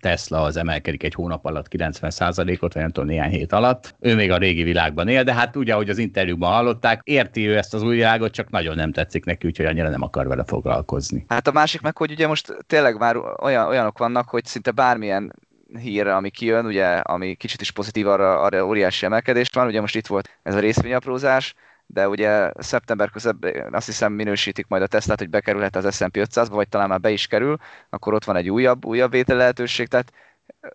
[0.00, 3.94] Tesla az emelkedik egy hónap alatt 90 ot vagy nem tudom, néhány hét alatt.
[4.00, 7.56] Ő még a régi világban él, de hát ugye, ahogy az interjúban hallották, érti ő
[7.56, 11.24] ezt az új világot, csak nagyon nem tetszik neki, úgyhogy annyira nem akar vele foglalkozni.
[11.28, 15.32] Hát a másik meg, hogy ugye most tényleg már olyan, olyanok vannak, hogy szinte bármilyen
[15.76, 19.66] hírre, ami kijön, ugye, ami kicsit is pozitív, arra, arra óriási emelkedés van.
[19.66, 21.54] Ugye most itt volt ez a részvényaprózás,
[21.86, 26.48] de ugye szeptember közben azt hiszem minősítik majd a Teslát, hogy bekerülhet az S&P 500-ba,
[26.50, 27.56] vagy talán már be is kerül,
[27.90, 30.12] akkor ott van egy újabb, újabb vétel lehetőség, tehát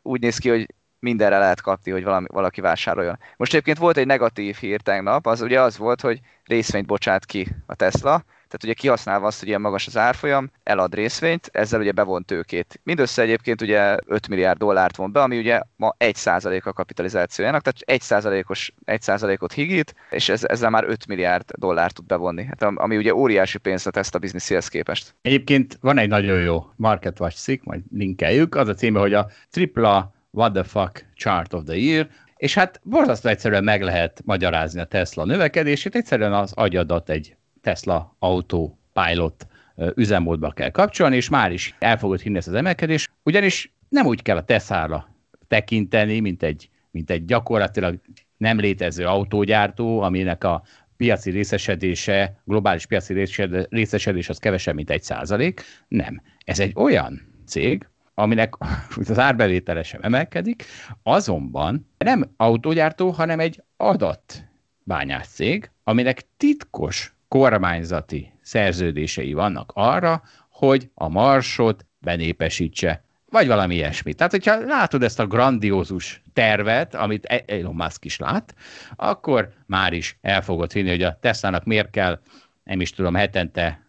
[0.02, 3.20] úgy néz ki, hogy mindenre lehet kapni, hogy valami, valaki vásároljon.
[3.38, 7.48] Most egyébként volt egy negatív hír tegnap, az ugye az volt, hogy részvényt bocsát ki
[7.66, 8.24] a Tesla,
[8.54, 12.80] tehát ugye kihasználva azt, hogy ilyen magas az árfolyam, elad részvényt, ezzel ugye bevont tőkét.
[12.84, 18.02] Mindössze egyébként ugye 5 milliárd dollárt von be, ami ugye ma 1% a kapitalizációjának, tehát
[18.04, 23.16] 1%-os, 1%-ot higít, és ez, ezzel már 5 milliárd dollárt tud bevonni, hát ami ugye
[23.16, 25.16] óriási pénz a Tesla bizniszéhez képest.
[25.22, 29.28] Egyébként van egy nagyon jó Market Watch cikk, majd linkeljük, az a címe, hogy a
[29.52, 34.80] tripla What the fuck Chart of the Year, és hát borzasztó egyszerűen meg lehet magyarázni
[34.80, 39.48] a Tesla növekedését, egyszerűen az agyadat egy Tesla Autopilot
[39.96, 44.22] üzemmódba kell kapcsolni, és már is el fogod hinni ezt az emelkedés, ugyanis nem úgy
[44.22, 45.10] kell a Tesla-ra
[45.48, 48.00] tekinteni, mint egy, mint egy gyakorlatilag
[48.38, 50.64] nem létező autógyártó, aminek a
[50.98, 53.28] piaci részesedése, globális piaci
[53.70, 55.62] részesedés az kevesebb, mint egy százalék.
[55.88, 56.22] Nem.
[56.46, 58.54] Ez egy olyan cég, aminek
[59.10, 60.66] az árbevétele sem emelkedik,
[61.04, 71.08] azonban nem autógyártó, hanem egy adatbányász cég, aminek titkos kormányzati szerződései vannak arra, hogy a
[71.08, 74.14] marsot benépesítse, vagy valami ilyesmi.
[74.14, 78.56] Tehát, hogyha látod ezt a grandiózus tervet, amit e- Elon Musk is lát,
[78.96, 82.20] akkor már is el fogod hinni, hogy a Tesla-nak miért kell,
[82.64, 83.83] nem is tudom, hetente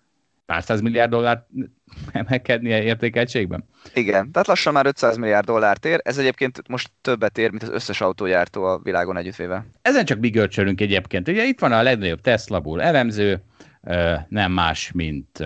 [0.47, 1.47] pár száz milliárd dollárt
[2.13, 3.65] emelkednie értékeltségben?
[3.95, 7.69] Igen, tehát lassan már 500 milliárd dollárt ér, ez egyébként most többet ér, mint az
[7.69, 9.67] összes autógyártó a világon együttvéve.
[9.83, 11.29] Ezen csak bigörcsölünk egyébként.
[11.29, 13.43] Ugye itt van a legnagyobb Tesla Bull elemző,
[14.29, 15.45] nem más, mint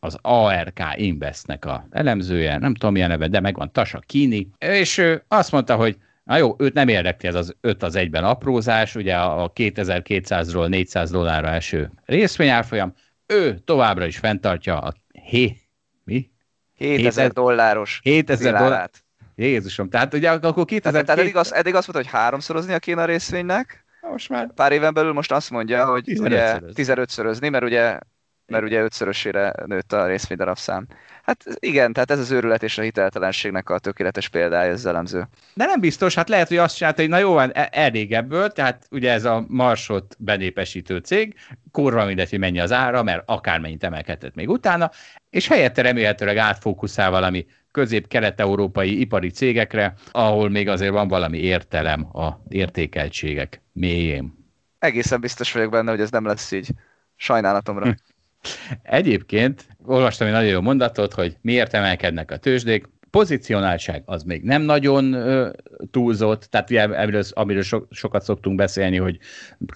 [0.00, 5.24] az ARK Investnek a elemzője, nem tudom milyen neve, de megvan Tasa Kini, és ő
[5.28, 5.96] azt mondta, hogy
[6.26, 11.10] Na jó, őt nem érdekli ez az 5 az egyben aprózás, ugye a 2200-ról 400
[11.10, 12.94] dollárra eső részvényárfolyam,
[13.26, 15.56] ő továbbra is fenntartja a hé,
[16.04, 16.30] mi?
[16.74, 18.90] 7000 dolláros 7000 dollár.
[19.34, 21.04] Jézusom, tehát ugye akkor 2000...
[21.04, 24.94] Tehát, eddig, azt, eddig azt mondta, hogy háromszoroznia kéne a részvénynek, most már pár éven
[24.94, 27.98] belül most azt mondja, hogy 15 ugye 15-szörözni, mert ugye
[28.46, 30.86] mert ugye ötszörösére nőtt a részvénydarabszám.
[31.22, 35.28] Hát igen, tehát ez az őrület és a hiteltelenségnek a tökéletes példája, ez elemző.
[35.54, 38.48] De nem biztos, hát lehet, hogy azt csinálta, hogy na jó van, e- elég ebből,
[38.48, 41.34] tehát ugye ez a marsot benépesítő cég,
[41.70, 44.90] kurva mindegy, hogy mennyi az ára, mert akármennyit emelkedett még utána,
[45.30, 52.42] és helyette remélhetőleg átfókuszál valami közép-kelet-európai ipari cégekre, ahol még azért van valami értelem a
[52.48, 54.34] értékeltségek mélyén.
[54.78, 56.68] Egészen biztos vagyok benne, hogy ez nem lesz így.
[57.16, 57.94] Sajnálatomra.
[58.82, 62.88] Egyébként olvastam egy nagyon jó mondatot, hogy miért emelkednek a tőzsdék.
[63.16, 65.50] Pozicionáltság az még nem nagyon ö,
[65.90, 69.18] túlzott, tehát ugye, amiről, amiről so, sokat szoktunk beszélni, hogy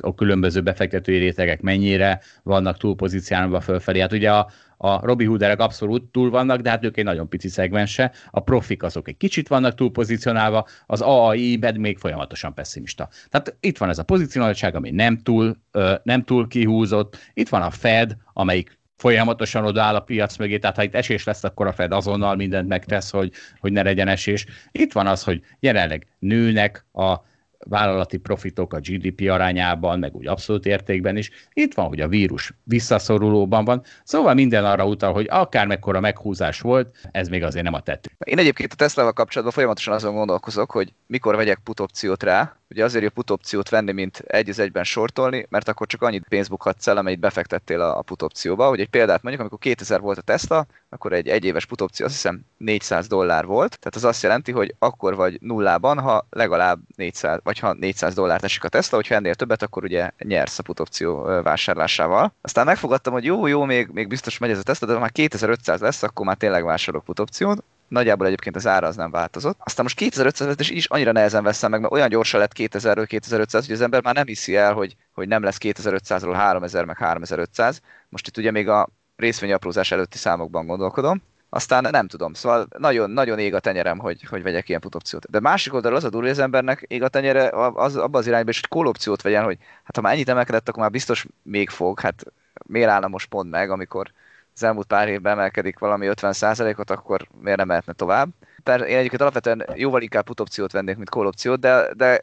[0.01, 4.01] a különböző befektetői rétegek mennyire vannak túlpozícionálva fölfelé.
[4.01, 7.49] Hát ugye a, a Robi Hooderek abszolút túl vannak, de hát ők egy nagyon pici
[7.49, 13.09] szegmense, a profik azok egy kicsit vannak túl pozícionálva, az AAI bed még folyamatosan pessimista.
[13.29, 15.57] Tehát itt van ez a pozicionáltság, ami nem túl,
[16.03, 20.83] nem túl kihúzott, itt van a Fed, amelyik folyamatosan odaáll a piac mögé, tehát ha
[20.83, 24.47] itt esés lesz, akkor a Fed azonnal mindent megtesz, hogy, hogy ne legyen esés.
[24.73, 27.17] Itt van az, hogy jelenleg nőnek a
[27.59, 31.31] vállalati profitok a GDP arányában, meg úgy abszolút értékben is.
[31.53, 36.97] Itt van, hogy a vírus visszaszorulóban van, szóval minden arra utal, hogy akármekkora meghúzás volt,
[37.11, 38.11] ez még azért nem a tettő.
[38.19, 42.85] Én egyébként a Tesla-val kapcsolatban folyamatosan azon gondolkozok, hogy mikor vegyek put opciót rá, ugye
[42.85, 46.51] azért jobb put opciót venni, mint egy az egyben sortolni, mert akkor csak annyit pénzt
[46.51, 48.69] bukhatsz el, amennyit befektettél a, a put opcióba.
[48.69, 52.15] Hogy egy példát mondjuk, amikor 2000 volt a Tesla, akkor egy egyéves put opció azt
[52.15, 57.41] hiszem 400 dollár volt, tehát az azt jelenti, hogy akkor vagy nullában, ha legalább 400,
[57.43, 60.81] vagy ha 400 dollárt esik a Tesla, hogyha ennél többet, akkor ugye nyersz a put
[60.81, 62.33] opció vásárlásával.
[62.41, 65.13] Aztán megfogadtam, hogy jó, jó, még, még biztos megy ez a Tesla, de ha már
[65.13, 69.59] 2500 lesz, akkor már tényleg vásárolok put opciót nagyjából egyébként az ára az nem változott.
[69.65, 73.05] Aztán most 2500 és így is annyira nehezen veszem meg, mert olyan gyorsan lett 2000-ről
[73.07, 76.97] 2500, hogy az ember már nem hiszi el, hogy, hogy nem lesz 2500-ról 3000 meg
[76.97, 77.81] 3500.
[78.09, 81.23] Most itt ugye még a részvényaprózás előtti számokban gondolkodom.
[81.49, 85.31] Aztán nem tudom, szóval nagyon, nagyon ég a tenyerem, hogy, hogy vegyek ilyen putopciót.
[85.31, 88.51] De másik oldalról az a durva, az embernek ég a tenyere az, abba az irányba
[88.51, 92.01] is, hogy kolopciót vegyen, hogy hát ha már ennyit emelkedett, akkor már biztos még fog,
[92.01, 92.25] hát
[92.67, 94.13] miért állna most pont meg, amikor
[94.61, 98.29] az elmúlt pár évben emelkedik valami 50%-ot, akkor miért nem mehetne tovább?
[98.63, 102.23] Per, én egyébként alapvetően jóval inkább put opciót vennék, mint call de, de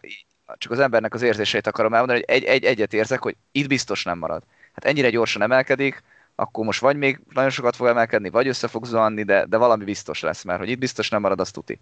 [0.58, 4.04] csak az embernek az érzéseit akarom elmondani, hogy egy, egy, egyet érzek, hogy itt biztos
[4.04, 4.44] nem marad.
[4.74, 6.04] Hát ennyire gyorsan emelkedik,
[6.36, 9.84] akkor most vagy még nagyon sokat fog emelkedni, vagy össze fog zuhanni, de, de valami
[9.84, 11.80] biztos lesz, mert hogy itt biztos nem marad, az tuti.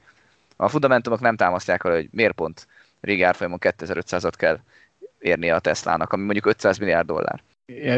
[0.56, 2.68] A fundamentumok nem támasztják el, hogy miért pont
[3.02, 4.60] régi árfolyamon 2500-at kell
[5.20, 7.42] érnie a Teslának, ami mondjuk 500 milliárd dollár.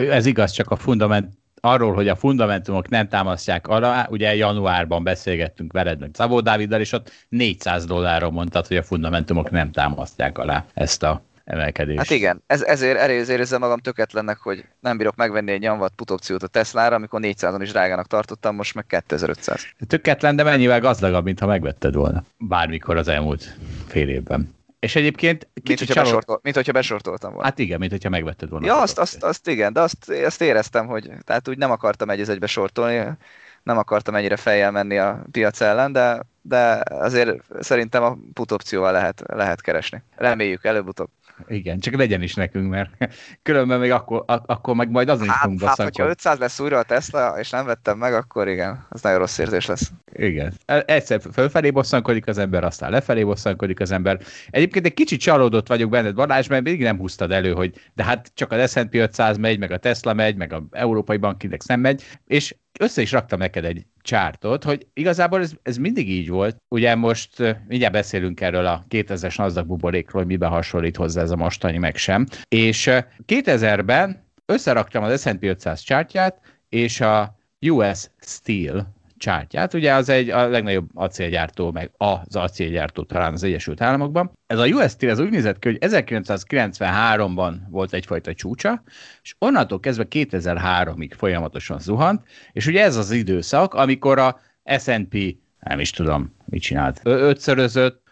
[0.10, 1.34] Ez igaz, csak a fundament,
[1.68, 6.92] arról, hogy a fundamentumok nem támasztják alá, ugye januárban beszélgettünk veled, meg Szabó Dáviddal, és
[6.92, 11.98] ott 400 dollárról mondtad, hogy a fundamentumok nem támasztják alá ezt a emelkedést.
[11.98, 16.44] Hát igen, ez, ezért, ezért érzem magam töketlennek, hogy nem bírok megvenni egy nyomvat putopciót
[16.44, 19.68] a Teslára, amikor 400-on is drágának tartottam, most meg 2500.
[19.88, 22.24] Töketlen, de mennyivel gazdagabb, mint ha megvetted volna.
[22.38, 24.56] Bármikor az elmúlt fél évben.
[24.80, 26.10] És egyébként mint hogyha, csalod...
[26.10, 27.46] besortol, mint hogyha besortoltam volna.
[27.46, 28.66] Hát igen, mint hogyha megvetted volna.
[28.66, 32.30] Ja, azt, azt, azt, igen, de azt, azt éreztem, hogy tehát úgy nem akartam egy
[32.30, 33.18] egybe sortolni,
[33.64, 38.92] nem akartam ennyire fejjel menni a piac ellen, de, de azért szerintem a put opcióval
[38.92, 40.04] lehet, lehet keresni.
[40.16, 41.10] Reméljük előbb-utóbb.
[41.48, 42.90] Igen, csak legyen is nekünk, mert
[43.44, 46.78] különben még akkor, akkor meg majd azon hát, is fogunk Hát, hogyha 500 lesz újra
[46.78, 49.92] a Tesla, és nem vettem meg, akkor igen, az nagyon rossz érzés lesz.
[50.14, 50.54] Igen.
[50.66, 54.20] Egyszer fölfelé bosszankodik az ember, aztán lefelé bosszankodik az ember.
[54.50, 58.32] Egyébként egy kicsit csalódott vagyok benned, Balázs, mert még nem húztad elő, hogy de hát
[58.34, 62.04] csak az S&P 500 megy, meg a Tesla megy, meg a Európai Bankindex nem megy,
[62.26, 66.58] és össze is raktam neked egy csártot, hogy igazából ez, ez mindig így volt.
[66.68, 71.36] Ugye most mindjárt beszélünk erről a 2000-es NASDAQ buborékról, hogy miben hasonlít hozzá ez a
[71.36, 72.26] mostani, meg sem.
[72.48, 72.90] És
[73.26, 79.74] 2000-ben összeraktam az S&P 500 csártyát, és a US Steel csártyát.
[79.74, 84.32] Ugye az egy a legnagyobb acélgyártó, meg az acélgyártó talán az Egyesült Államokban.
[84.48, 88.84] Ez a US Steel, ez úgy nézett ki, hogy 1993-ban volt egyfajta csúcsa,
[89.22, 94.40] és onnantól kezdve 2003-ig folyamatosan zuhant, és ugye ez az időszak, amikor a
[94.80, 97.00] S&P nem is tudom, mit csinált.
[97.04, 98.07] Ötszörözött,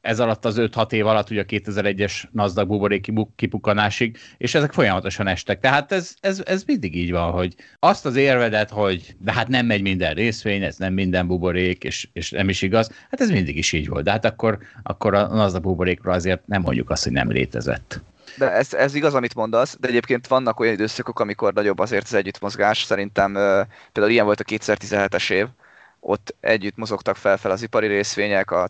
[0.00, 5.26] ez alatt az 5-6 év alatt, ugye a 2001-es NASDAQ buborék kipukkanásig, és ezek folyamatosan
[5.26, 5.60] estek.
[5.60, 9.66] Tehát ez, ez, ez mindig így van, hogy azt az érvedet, hogy de hát nem
[9.66, 13.56] megy minden részvény, ez nem minden buborék, és, és nem is igaz, hát ez mindig
[13.56, 14.04] is így volt.
[14.04, 18.00] De hát akkor, akkor a NASDAQ buborékra azért nem mondjuk azt, hogy nem létezett.
[18.38, 22.14] De ez, ez igaz, amit mondasz, de egyébként vannak olyan időszakok, amikor nagyobb azért az
[22.14, 22.82] együttmozgás.
[22.82, 23.32] Szerintem
[23.92, 25.46] például ilyen volt a 2017-es év,
[26.00, 28.68] ott együtt mozogtak fel fel az ipari részvények, a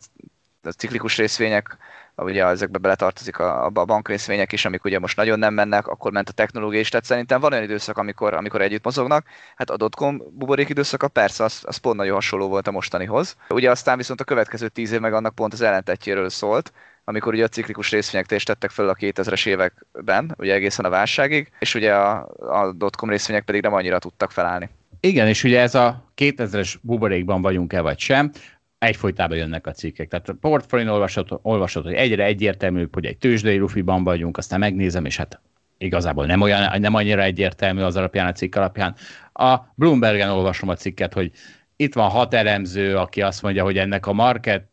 [0.66, 1.76] a ciklikus részvények,
[2.16, 6.28] ugye ezekbe beletartozik a, a bankrészvények is, amik ugye most nagyon nem mennek, akkor ment
[6.28, 9.26] a technológia is, tehát szerintem van olyan időszak, amikor, amikor együtt mozognak.
[9.56, 13.36] Hát a dotcom buborék időszaka persze, az, az pont nagyon hasonló volt a mostanihoz.
[13.48, 16.72] Ugye aztán viszont a következő tíz év meg annak pont az ellentetjéről szólt,
[17.04, 21.74] amikor ugye a ciklikus részvények tettek fel a 2000-es években, ugye egészen a válságig, és
[21.74, 24.68] ugye a, a dotcom részvények pedig nem annyira tudtak felállni.
[25.00, 28.32] Igen, és ugye ez a 2000-es buborékban vagyunk-e vagy sem,
[28.82, 30.08] egyfolytában jönnek a cikkek.
[30.08, 35.04] Tehát a portfólión olvasott, olvasott, hogy egyre egyértelműbb, hogy egy tőzsdei rufiban vagyunk, aztán megnézem,
[35.04, 35.40] és hát
[35.78, 38.94] igazából nem, olyan, nem annyira egyértelmű az alapján, a cikk alapján.
[39.32, 41.30] A Bloombergen olvasom a cikket, hogy
[41.76, 44.70] itt van hat elemző, aki azt mondja, hogy ennek a market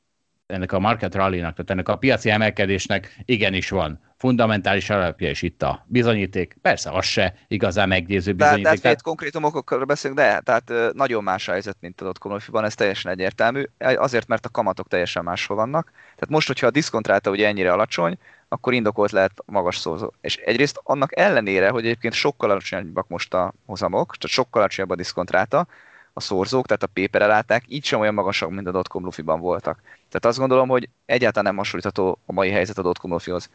[0.48, 5.62] ennek a market rally-nak, tehát ennek a piaci emelkedésnek igenis van fundamentális alapja, és itt
[5.62, 6.58] a bizonyíték.
[6.62, 8.64] Persze, az se igazán meggyőző bizonyíték.
[8.64, 12.76] De, de hát konkrétumokról beszélünk, de tehát nagyon más a helyzet, mint a dotcom ez
[12.76, 15.92] teljesen egyértelmű, azért, mert a kamatok teljesen máshol vannak.
[15.92, 20.12] Tehát most, hogyha a diszkontráta ugye ennyire alacsony, akkor indokolt lehet magas szózó.
[20.22, 24.96] És egyrészt annak ellenére, hogy egyébként sokkal alacsonyabbak most a hozamok, tehát sokkal alacsonyabb a
[24.96, 25.68] diszkontráta,
[26.14, 29.82] a szorzók, tehát a paper eláták így sem olyan magasak, mint a dotcom lufiban voltak.
[29.82, 33.50] Tehát azt gondolom, hogy egyáltalán nem hasonlítható a mai helyzet a dotcom lufihoz.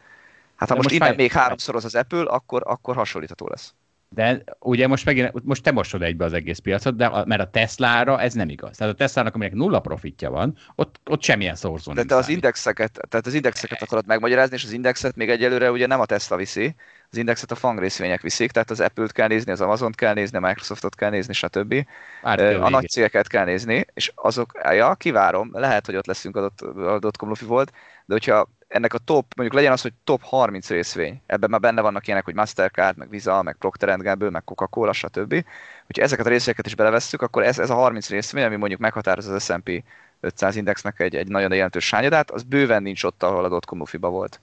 [0.55, 1.17] Hát ha most, most innen fáj...
[1.17, 3.73] még háromszoroz az Apple, akkor, akkor hasonlítható lesz.
[4.09, 7.49] De ugye most megint, most te mosod egybe az egész piacot, de a, mert a
[7.49, 8.77] Tesla-ra ez nem igaz.
[8.77, 12.99] Tehát a Tesla-nak, aminek nulla profitja van, ott, ott semmilyen szorzó De te az indexeket,
[13.09, 16.75] tehát az indexeket akarod megmagyarázni, és az indexet még egyelőre ugye nem a Tesla viszi,
[17.11, 20.37] az indexet a fang részvények viszik, tehát az Apple-t kell nézni, az Amazon-t kell nézni,
[20.37, 21.85] a Microsoftot kell nézni, stb.
[22.21, 26.51] Hát, a nagy cégeket kell nézni, és azok, ja, kivárom, lehet, hogy ott leszünk a
[26.99, 27.71] dotcom lufi volt,
[28.05, 31.81] de hogyha ennek a top, mondjuk legyen az, hogy top 30 részvény, ebben már benne
[31.81, 35.45] vannak ilyenek, hogy Mastercard, meg Visa, meg Procter Gamble, meg Coca-Cola, stb.
[35.85, 39.27] Hogyha ezeket a részvényeket is belevesszük, akkor ez, ez a 30 részvény, ami mondjuk meghatároz
[39.27, 39.83] az S&P
[40.19, 44.09] 500 indexnek egy, egy nagyon jelentős sányadát, az bőven nincs ott, ahol a dotcom lufiba
[44.09, 44.39] volt.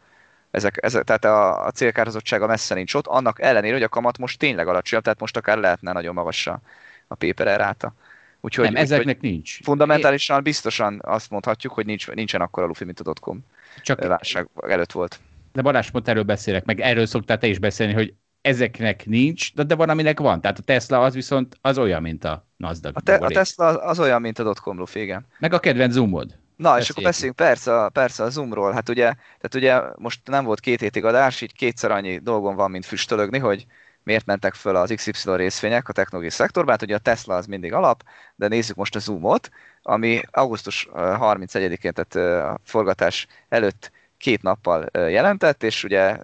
[0.51, 4.39] Ezek, ezek, tehát a, a célkározottsága messze nincs ott, annak ellenére, hogy a kamat most
[4.39, 6.61] tényleg alacsony, tehát most akár lehetne nagyon magas a,
[7.09, 7.95] paper ráta.
[8.41, 9.63] Úgyhogy, nem, ezeknek úgy, nincs.
[9.63, 13.45] Fundamentálisan biztosan azt mondhatjuk, hogy nincs, nincsen akkora lufi, mint a dotcom
[13.83, 15.21] Csak válság előtt volt.
[15.53, 19.63] De Balázs, pont erről beszélek, meg erről szoktál te is beszélni, hogy ezeknek nincs, de,
[19.63, 20.41] de van, aminek van.
[20.41, 22.99] Tehát a Tesla az viszont az olyan, mint a Nasdaq.
[22.99, 25.27] A, te, a Tesla az olyan, mint a dotcom lufi, igen.
[25.39, 26.41] Meg a kedvenc zoomod.
[26.57, 28.73] Na, és akkor beszéljünk persze, persze a Zoomról.
[28.73, 32.71] Hát ugye, tehát ugye most nem volt két hétig adás, így kétszer annyi dolgom van,
[32.71, 33.67] mint füstölögni, hogy
[34.05, 36.73] miért mentek föl az XY részvények a technológiai szektorban.
[36.73, 38.03] Hát ugye a Tesla az mindig alap,
[38.35, 39.51] de nézzük most a Zoomot,
[39.83, 46.17] ami augusztus 31-én, tehát a forgatás előtt két nappal jelentett, és ugye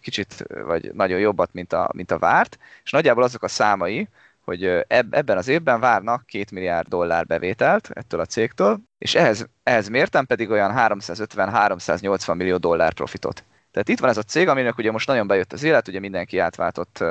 [0.00, 4.08] kicsit, vagy nagyon jobbat, mint a, mint a várt, és nagyjából azok a számai,
[4.44, 9.88] hogy ebben az évben várnak 2 milliárd dollár bevételt ettől a cégtől, és ehhez, ehhez
[9.88, 13.44] mértem pedig olyan 350-380 millió dollár profitot.
[13.74, 16.38] Tehát itt van ez a cég, aminek ugye most nagyon bejött az élet, ugye mindenki
[16.38, 17.04] átváltott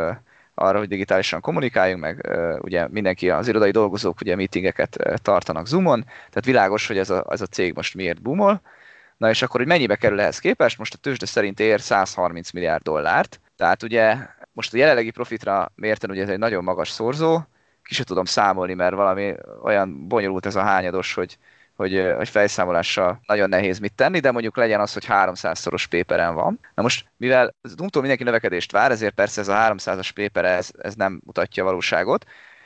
[0.53, 2.29] arra, hogy digitálisan kommunikáljunk, meg
[2.61, 7.41] ugye mindenki, az irodai dolgozók ugye meetingeket tartanak Zoomon, tehát világos, hogy ez a, ez
[7.41, 8.61] a cég most miért boomol.
[9.17, 12.83] Na és akkor, hogy mennyibe kerül ehhez képest, most a tőzsde szerint ér 130 milliárd
[12.83, 14.17] dollárt, tehát ugye
[14.51, 17.39] most a jelenlegi profitra mérten ugye ez egy nagyon magas szorzó,
[17.83, 19.33] ki sem tudom számolni, mert valami
[19.63, 21.37] olyan bonyolult ez a hányados, hogy,
[21.75, 26.59] hogy, hogy fejszámolással nagyon nehéz mit tenni, de mondjuk legyen az, hogy 300-szoros péperen van.
[26.75, 30.95] Na most, mivel az mindenki növekedést vár, ezért persze ez a 300-as pépere, ez, ez
[30.95, 32.25] nem mutatja a valóságot.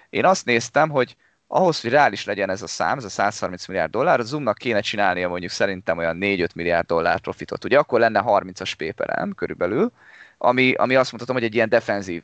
[0.10, 1.16] Én azt néztem, hogy
[1.48, 4.82] ahhoz, hogy reális legyen ez a szám, ez a 130 milliárd dollár, a Zoomnak kéne
[4.82, 7.64] csinálnia mondjuk szerintem olyan 4-5 milliárd dollár profitot.
[7.66, 9.92] Ugye akkor lenne 30-as péperen körülbelül,
[10.38, 12.24] ami, ami azt mondhatom, hogy egy ilyen defenzív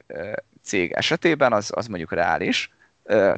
[0.64, 2.72] cég esetében az, az mondjuk reális,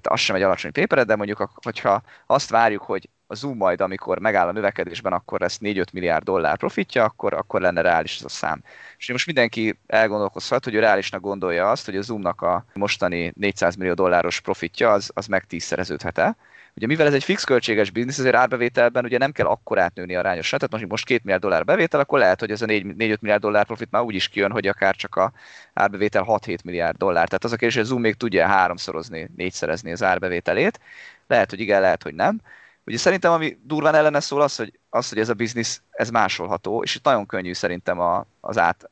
[0.01, 4.19] az sem egy alacsony pépere, de mondjuk, hogyha azt várjuk, hogy a Zoom majd, amikor
[4.19, 8.29] megáll a növekedésben, akkor lesz 4-5 milliárd dollár profitja, akkor, akkor lenne reális ez a
[8.29, 8.63] szám.
[8.97, 13.75] És most mindenki elgondolkozhat, hogy ő reálisnak gondolja azt, hogy a Zoomnak a mostani 400
[13.75, 16.35] millió dolláros profitja az, az meg tízszereződhet-e.
[16.75, 20.59] Ugye mivel ez egy fix költséges biznisz, ezért árbevételben ugye nem kell akkor átnőni arányosan.
[20.59, 23.65] Tehát most, most 2 milliárd dollár bevétel, akkor lehet, hogy ez a 4-5 milliárd dollár
[23.65, 25.31] profit már úgy is kijön, hogy akár csak a
[25.73, 27.27] árbevétel 6-7 milliárd dollár.
[27.27, 30.79] Tehát az a kérdés, hogy a Zoom még tudja háromszorozni, négyszerezni az árbevételét.
[31.27, 32.41] Lehet, hogy igen, lehet, hogy nem.
[32.85, 36.83] Ugye szerintem ami durván ellene szól az, hogy, az, hogy ez a biznisz, ez másolható,
[36.83, 38.83] és itt nagyon könnyű szerintem a, az, át,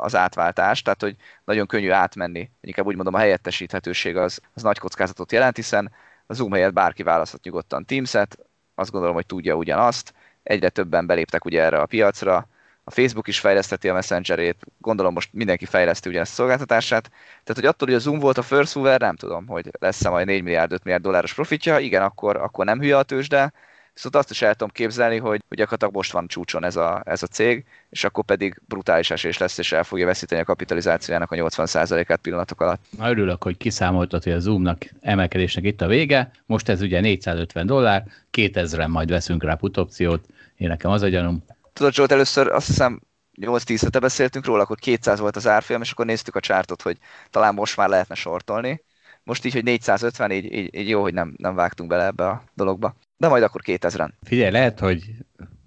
[0.00, 4.78] az átváltás, tehát hogy nagyon könnyű átmenni, inkább úgy mondom a helyettesíthetőség az, az nagy
[4.78, 5.90] kockázatot jelent, hiszen
[6.30, 8.38] a Zoom helyett bárki választhat nyugodtan Teams-et,
[8.74, 12.48] azt gondolom, hogy tudja ugyanazt, egyre többen beléptek ugye erre a piacra,
[12.84, 17.08] a Facebook is fejleszteti a Messengerét, gondolom most mindenki fejleszti ugyanezt a szolgáltatását.
[17.10, 20.26] Tehát, hogy attól, hogy a Zoom volt a first mover, nem tudom, hogy lesz-e majd
[20.26, 23.52] 4 milliárd, 5 milliárd dolláros profitja, igen, akkor, akkor nem hülye a tőzsde,
[23.98, 27.22] Viszont azt is el tudom képzelni, hogy, hogy gyakorlatilag most van csúcson ez a, ez
[27.22, 31.36] a cég, és akkor pedig brutális esés lesz, és el fogja veszíteni a kapitalizációjának a
[31.36, 32.80] 80%-át pillanatok alatt.
[32.98, 36.30] Na, örülök, hogy kiszámoltad, hogy a Zoomnak emelkedésnek itt a vége.
[36.46, 40.26] Most ez ugye 450 dollár, 2000-en majd veszünk rá putopciót.
[40.56, 43.00] Én nekem az a gyanúm, Tudod, Zsolt, először azt hiszem
[43.40, 46.98] 8-10 hete beszéltünk róla, akkor 200 volt az árfolyam, és akkor néztük a csártot, hogy
[47.30, 48.84] talán most már lehetne sortolni.
[49.22, 52.42] Most így, hogy 450, így, így, így jó, hogy nem, nem vágtunk bele ebbe a
[52.54, 52.94] dologba.
[53.18, 54.08] De majd akkor 2000-en.
[54.22, 55.14] Figyelj, lehet, hogy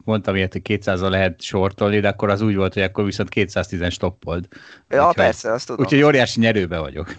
[0.04, 3.91] mondtam ilyet, hogy 200 lehet sortolni, de akkor az úgy volt, hogy akkor viszont 210
[3.91, 4.47] stoppold.
[4.89, 5.86] Ja, úgyhogy, persze, azt tudom.
[5.86, 7.16] Úgyhogy óriási nyerőbe vagyok.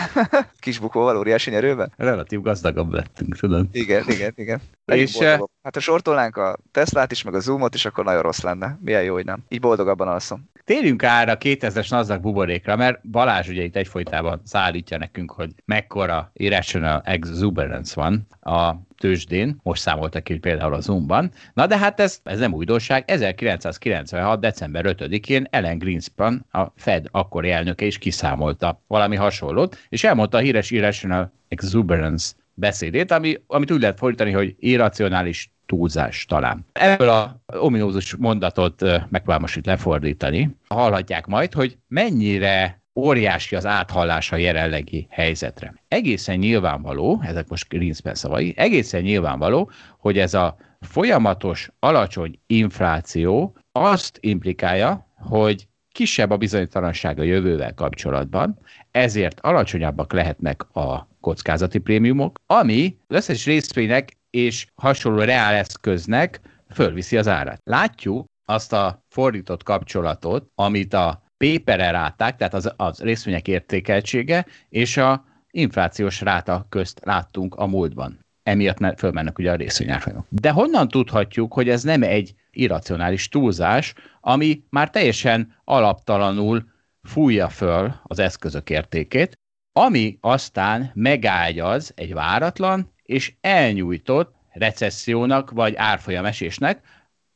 [0.58, 1.92] Kis bukóval óriási nyerőben?
[1.96, 3.68] Relatív gazdagabb lettünk, tudom.
[3.72, 4.60] Igen, igen, igen.
[4.84, 5.18] És,
[5.62, 8.78] hát ha sortolnánk a Teslát is, meg a Zoomot is, akkor nagyon rossz lenne.
[8.80, 9.44] Milyen jó, hogy nem.
[9.48, 10.52] Így boldogabban alszom.
[10.64, 16.30] Térjünk át a 2000-es NASDAQ buborékra, mert Balázs ugye itt egyfolytában szállítja nekünk, hogy mekkora
[16.32, 18.74] irrational exuberance van a
[19.04, 21.30] tőzsdén, most számoltak ki például a Zoomban.
[21.54, 24.40] Na de hát ez, ez nem újdonság, 1996.
[24.40, 30.40] december 5-én Ellen Greenspan, a Fed akkori elnöke is kiszámolta valami hasonlót, és elmondta a
[30.40, 36.66] híres irrational exuberance beszédét, ami, amit úgy lehet fordítani, hogy irracionális túlzás talán.
[36.72, 40.56] Ebből a ominózus mondatot megpróbálom most itt lefordítani.
[40.68, 45.74] Hallhatják majd, hogy mennyire óriási az áthallása a jelenlegi helyzetre.
[45.88, 54.18] Egészen nyilvánvaló, ezek most Greenspan szavai, egészen nyilvánvaló, hogy ez a folyamatos, alacsony infláció azt
[54.20, 58.58] implikálja, hogy kisebb a bizonytalanság a jövővel kapcsolatban,
[58.90, 66.40] ezért alacsonyabbak lehetnek a kockázati prémiumok, ami az összes részvénynek és hasonló reáleszköznek
[66.70, 67.60] fölviszi az árát.
[67.64, 74.96] Látjuk azt a fordított kapcsolatot, amit a paper ráták, tehát az, az részvények értékeltsége, és
[74.96, 78.18] a inflációs ráta közt láttunk a múltban.
[78.42, 80.26] Emiatt fölmennek ugye a részvényárfolyamok.
[80.28, 86.64] De honnan tudhatjuk, hogy ez nem egy irracionális túlzás, ami már teljesen alaptalanul
[87.02, 89.38] fújja föl az eszközök értékét,
[89.72, 96.80] ami aztán megágyaz egy váratlan és elnyújtott recessziónak vagy árfolyamesésnek,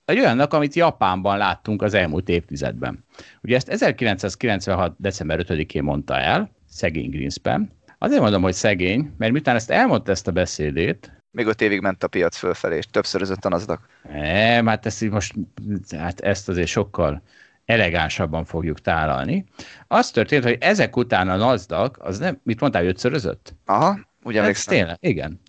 [0.09, 3.05] egy olyannak, amit Japánban láttunk az elmúlt évtizedben.
[3.43, 4.95] Ugye ezt 1996.
[4.99, 7.73] december 5-én mondta el, szegény Greenspan.
[7.99, 12.03] Azért mondom, hogy szegény, mert miután ezt elmondta ezt a beszédét, még öt évig ment
[12.03, 13.83] a piac fölfelé, és többszörözött a NASDAQ.
[14.13, 15.35] Nem, hát ezt most,
[15.99, 17.23] hát ezt azért sokkal
[17.65, 19.45] elegánsabban fogjuk tálalni.
[19.87, 23.55] Az történt, hogy ezek után a NASDAQ, az nem, mit mondtál, ötszörözött?
[23.65, 25.41] Aha, ugye hát tényleg, igen.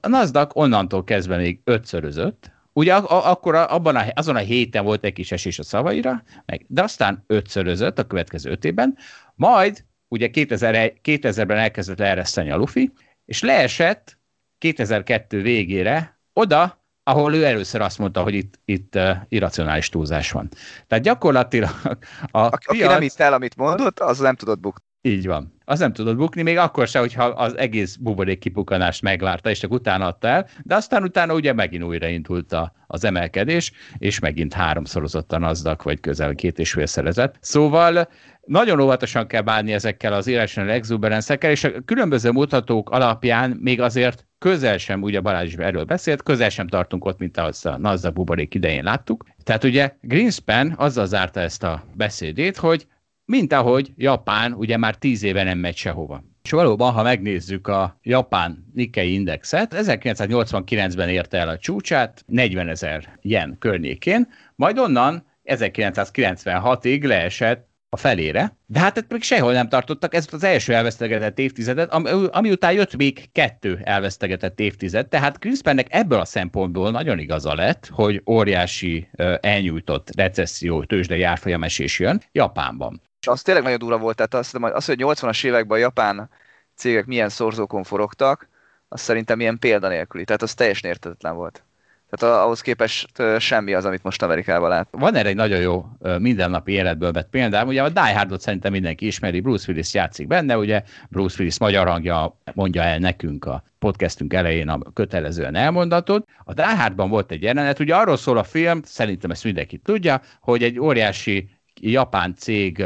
[0.00, 5.12] A NASDAQ onnantól kezdve még ötszörözött, Ugye akkor abban a, azon a héten volt egy
[5.12, 8.96] kis esés a szavaira, meg, de aztán ötszörözött a következő öt évben,
[9.34, 12.92] majd ugye 2000, 2000-ben elkezdett leereszteni a lufi,
[13.24, 14.18] és leesett
[14.58, 20.48] 2002 végére oda, ahol ő először azt mondta, hogy itt, itt uh, irracionális túlzás van.
[20.86, 21.98] Tehát gyakorlatilag
[22.30, 22.90] a Aki piac...
[22.90, 24.84] nem hitt el, amit mondott, az nem tudott bukni.
[25.06, 25.52] Így van.
[25.64, 29.72] Az nem tudod bukni, még akkor se, hogyha az egész buborék kipukanást megvárta, és csak
[29.72, 35.42] utána adta el, de aztán utána ugye megint újraindult a, az emelkedés, és megint háromszorozottan
[35.42, 37.36] azdak, vagy közel két és félszerezett.
[37.40, 38.08] Szóval
[38.44, 44.26] nagyon óvatosan kell bánni ezekkel az irrational exuberanszekkel, és a különböző mutatók alapján még azért
[44.38, 48.14] közel sem, ugye Balázs is erről beszélt, közel sem tartunk ott, mint az a NASDAQ
[48.14, 49.24] buborék idején láttuk.
[49.42, 52.86] Tehát ugye Greenspan azzal zárta ezt a beszédét, hogy
[53.24, 56.24] mint ahogy Japán ugye már tíz éve nem megy sehova.
[56.42, 63.18] És valóban, ha megnézzük a japán Nikkei indexet, 1989-ben érte el a csúcsát, 40 ezer
[63.22, 70.14] yen környékén, majd onnan 1996-ig leesett a felére, de hát ezt még sehol nem tartottak,
[70.14, 75.86] ez az első elvesztegetett évtizedet, ami, ami után jött még kettő elvesztegetett évtized, tehát Crispinnek
[75.90, 79.08] ebből a szempontból nagyon igaza lett, hogy óriási
[79.40, 83.02] elnyújtott recesszió, tőzsdei árfolyamesés jön Japánban.
[83.24, 86.28] És az tényleg nagyon durva volt, tehát azt, az, hogy 80-as években a japán
[86.74, 88.48] cégek milyen szorzókon forogtak,
[88.88, 91.64] az szerintem ilyen példanélküli, tehát az teljesen értetetlen volt.
[92.10, 94.88] Tehát ahhoz képest semmi az, amit most Amerikában lát.
[94.90, 95.86] Van erre egy nagyon jó
[96.18, 97.68] mindennapi életből vett példám.
[97.68, 101.88] Ugye a Die Hardot szerintem mindenki ismeri, Bruce Willis játszik benne, ugye Bruce Willis magyar
[101.88, 106.28] hangja mondja el nekünk a podcastünk elején a kötelezően elmondatot.
[106.44, 110.20] A Die Hardban volt egy jelenet, ugye arról szól a film, szerintem ezt mindenki tudja,
[110.40, 111.48] hogy egy óriási
[111.80, 112.84] japán cég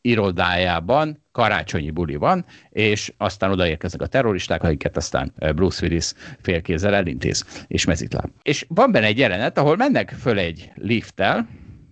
[0.00, 7.64] irodájában karácsonyi buli van, és aztán odaérkeznek a terroristák, akiket aztán Bruce Willis félkézzel elintéz,
[7.66, 8.30] és mezitláb.
[8.42, 11.48] És van benne egy jelenet, ahol mennek föl egy lifttel,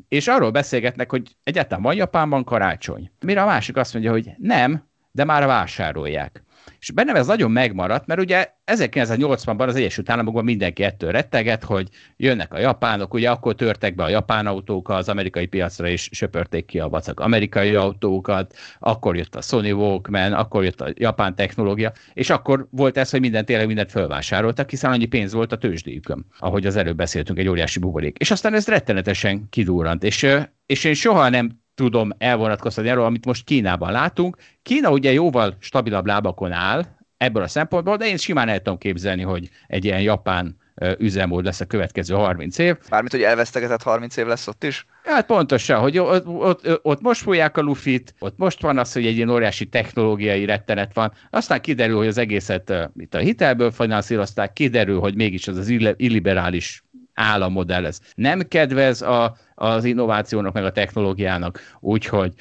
[0.09, 3.11] és arról beszélgetnek, hogy egyáltalán van Japánban karácsony.
[3.21, 6.43] Mire a másik azt mondja, hogy nem, de már vásárolják.
[6.81, 11.89] És bennem ez nagyon megmaradt, mert ugye 1980-ban az Egyesült Államokban mindenki ettől retteget, hogy
[12.17, 16.67] jönnek a japánok, ugye akkor törtek be a japán autók az amerikai piacra, és söpörték
[16.67, 21.93] ki a vacak amerikai autókat, akkor jött a Sony Walkman, akkor jött a japán technológia,
[22.13, 26.27] és akkor volt ez, hogy minden tényleg mindent fölvásároltak, hiszen annyi pénz volt a tőzsdéjükön,
[26.39, 28.17] ahogy az előbb beszéltünk, egy óriási buborék.
[28.19, 30.27] És aztán ez rettenetesen kidurrant, és,
[30.67, 34.37] és én soha nem tudom elvonatkoztatni arról, amit most Kínában látunk.
[34.63, 36.85] Kína ugye jóval stabilabb lábakon áll
[37.17, 40.57] ebből a szempontból, de én simán el tudom képzelni, hogy egy ilyen japán
[40.99, 42.77] üzemmód lesz a következő 30 év.
[42.91, 44.87] Mármint, hogy elvesztegetett 30 év lesz ott is?
[45.05, 49.07] Hát pontosan, hogy ott, ott, ott most fújják a lufit, ott most van az, hogy
[49.07, 54.53] egy ilyen óriási technológiai rettenet van, aztán kiderül, hogy az egészet itt a hitelből finanszírozták,
[54.53, 56.83] kiderül, hogy mégis az az illiberális
[57.19, 62.35] állammodell ez nem kedvez a, az innovációnak, meg a technológiának, úgyhogy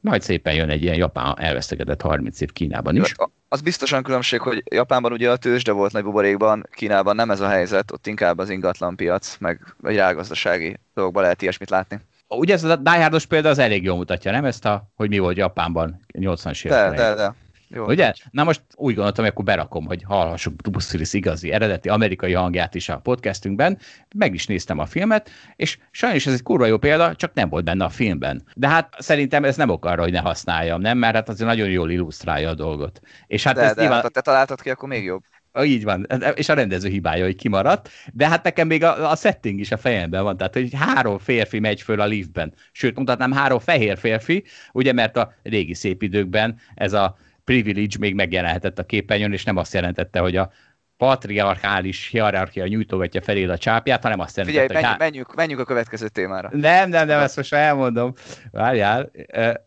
[0.00, 3.14] majd szépen jön egy ilyen japán elvesztegetett 30 év Kínában is.
[3.48, 7.48] Az biztosan különbség, hogy Japánban ugye a tőzsde volt nagy buborékban, Kínában nem ez a
[7.48, 12.00] helyzet, ott inkább az ingatlan piac, meg egy rágazdasági dolgokban lehet ilyesmit látni.
[12.28, 15.18] Ugye ez a Die Hardos példa az elég jól mutatja, nem ezt a, hogy mi
[15.18, 17.34] volt Japánban 80-as évek de, de, de.
[17.68, 18.06] Jó, Ugye?
[18.06, 18.22] Hogy...
[18.30, 22.74] Na most úgy gondoltam, hogy akkor berakom, hogy hallhassuk Bruce Willis igazi, eredeti amerikai hangját
[22.74, 23.78] is a podcastünkben.
[24.14, 27.64] Meg is néztem a filmet, és sajnos ez egy kurva jó példa, csak nem volt
[27.64, 28.42] benne a filmben.
[28.54, 30.98] De hát szerintem ez nem ok arra, hogy ne használjam, nem?
[30.98, 33.00] Mert hát azért nagyon jól illusztrálja a dolgot.
[33.26, 34.00] És hát de, ez de nyilván...
[34.00, 35.22] ha te találtad ki, akkor még jobb.
[35.64, 39.60] Így van, és a rendező hibája, hogy kimaradt, de hát nekem még a, a setting
[39.60, 43.58] is a fejemben van, tehát hogy három férfi megy föl a liftben, sőt, mutatnám három
[43.58, 49.32] fehér férfi, ugye, mert a régi szép időkben ez a privilege még megjelenhetett a képernyőn,
[49.32, 50.50] és nem azt jelentette, hogy a
[50.96, 54.72] patriarchális hierarchia nyújtogatja felé a csápját, hanem azt jelenti, hogy...
[54.72, 56.50] Menjünk, menjünk, menjünk a következő témára.
[56.52, 58.12] Nem, nem, nem, ezt most elmondom.
[58.50, 59.10] Várjál.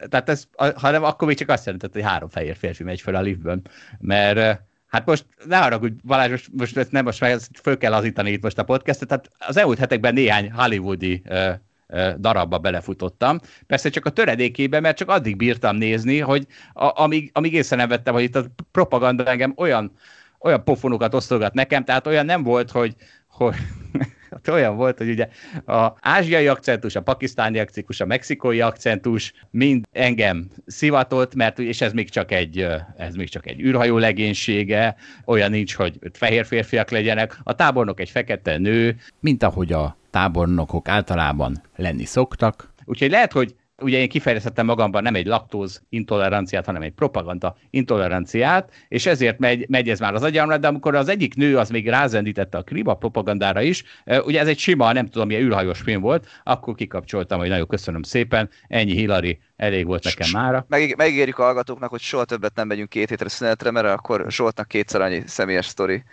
[0.09, 3.21] Tehát ez, hanem akkor még csak azt jelentett, hogy három fehér férfi megy fel a
[3.21, 3.61] liftben.
[3.99, 7.93] Mert Hát most ne arra, hogy Balázs, most, most ezt nem most már föl kell
[7.93, 11.53] azítani itt most a podcastet, tehát az elmúlt hetekben néhány hollywoodi uh,
[12.17, 13.39] darabba belefutottam.
[13.67, 17.89] Persze csak a töredékében, mert csak addig bírtam nézni, hogy a, amíg, amíg észre nem
[17.89, 19.91] vettem, hogy itt a propaganda engem olyan,
[20.39, 22.95] olyan pofonokat osztogat nekem, tehát olyan nem volt, hogy,
[23.27, 23.55] hogy
[24.31, 25.27] hát olyan volt, hogy ugye
[25.65, 31.93] a ázsiai akcentus, a pakisztáni akcentus, a mexikói akcentus mind engem szivatott, mert és ez
[31.93, 32.67] még csak egy,
[32.97, 38.09] ez még csak egy űrhajó legénysége, olyan nincs, hogy fehér férfiak legyenek, a tábornok egy
[38.09, 42.73] fekete nő, mint ahogy a tábornokok általában lenni szoktak.
[42.85, 48.71] Úgyhogy lehet, hogy ugye én kifejezhettem magamban nem egy laktóz intoleranciát, hanem egy propaganda intoleranciát,
[48.87, 51.89] és ezért megy, megy ez már az agyamra, de amikor az egyik nő az még
[51.89, 53.83] rázendítette a kriba propagandára is,
[54.25, 58.03] ugye ez egy sima, nem tudom, milyen űrhajós film volt, akkor kikapcsoltam, hogy nagyon köszönöm
[58.03, 60.65] szépen, ennyi Hillary, elég volt nekem mára.
[60.67, 64.67] Meg, megígérjük a hallgatóknak, hogy soha többet nem megyünk két hétre szünetre, mert akkor Zsoltnak
[64.67, 66.03] kétszer annyi személyes sztori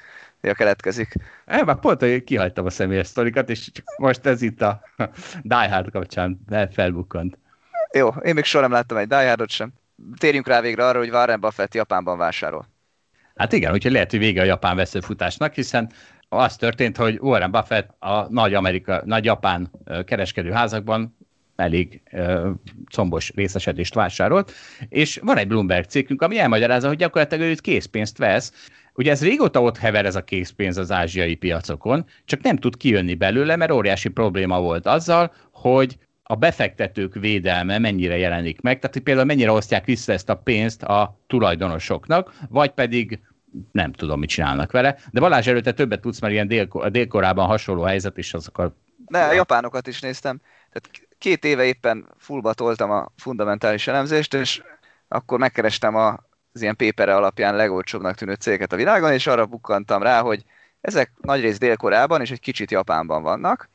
[0.40, 1.14] ja, keletkezik.
[1.44, 4.80] E, már pont, hogy kihagytam a személyes sztorikat, és csak most ez itt a
[5.42, 6.40] Die Hard kapcsán
[6.72, 7.38] felbukkant.
[7.92, 9.72] Jó, én még soha nem láttam egy Die Hardot sem.
[10.18, 12.66] Térjünk rá végre arra, hogy Warren Buffett Japánban vásárol.
[13.36, 15.90] Hát igen, úgyhogy lehet, hogy vége a japán veszőfutásnak, hiszen
[16.28, 19.70] az történt, hogy Warren Buffett a nagy, Amerika, nagy japán
[20.04, 21.16] kereskedőházakban
[21.56, 22.50] elég uh,
[22.90, 24.52] combos részesedést vásárolt,
[24.88, 28.52] és van egy Bloomberg cikkünk, ami elmagyarázza, hogy gyakorlatilag őt készpénzt vesz.
[28.96, 33.14] Ugye ez régóta ott hever ez a készpénz az ázsiai piacokon, csak nem tud kijönni
[33.14, 39.04] belőle, mert óriási probléma volt azzal, hogy a befektetők védelme mennyire jelenik meg, tehát hogy
[39.04, 43.20] például mennyire osztják vissza ezt a pénzt a tulajdonosoknak, vagy pedig
[43.72, 44.96] nem tudom, mit csinálnak vele.
[45.10, 48.76] De Balázs előtte többet tudsz, mert ilyen dél, délkorában hasonló helyzet, és azok a...
[49.06, 50.40] Ne, a japánokat is néztem.
[50.72, 54.62] Tehát két éve éppen fullba toltam a fundamentális elemzést, és
[55.08, 56.25] akkor megkerestem a,
[56.56, 60.44] az ilyen pépere alapján legolcsóbbnak tűnő cégeket a világon, és arra bukkantam rá, hogy
[60.80, 63.68] ezek nagyrészt Dél-Koreában és egy kicsit Japánban vannak,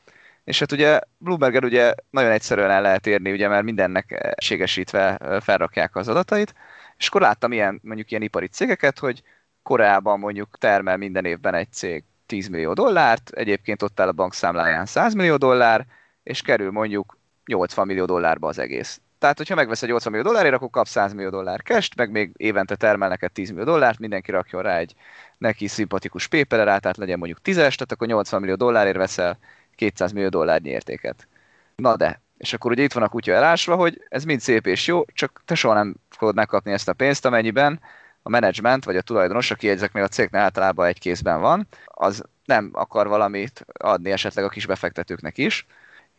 [0.43, 5.95] és hát ugye Bloomberg ugye nagyon egyszerűen el lehet érni, ugye, mert mindennek ségesítve felrakják
[5.95, 6.53] az adatait,
[6.97, 9.23] és akkor láttam ilyen, mondjuk ilyen ipari cégeket, hogy
[9.63, 14.86] Koreában mondjuk termel minden évben egy cég 10 millió dollárt, egyébként ott áll a bankszámláján
[14.86, 15.86] 100 millió dollár,
[16.23, 19.01] és kerül mondjuk 80 millió dollárba az egész.
[19.22, 22.32] Tehát, hogyha megvesz egy 80 millió dollárért, akkor kap 100 millió dollár cash meg még
[22.38, 24.93] évente termel neked 10 millió dollárt, mindenki rakjon rá egy
[25.38, 29.38] neki szimpatikus pépere rá, tehát legyen mondjuk 10-es, tehát akkor 80 millió dollárért veszel
[29.76, 31.28] 200 millió dollárnyi értéket.
[31.76, 34.88] Na de, és akkor ugye itt van a kutya elásva, hogy ez mind szép és
[34.88, 37.80] jó, csak te soha nem fogod megkapni ezt a pénzt, amennyiben
[38.22, 42.24] a menedzsment vagy a tulajdonos, aki ezek még a cégnél általában egy kézben van, az
[42.45, 45.65] nem akar valamit adni esetleg a kis befektetőknek is.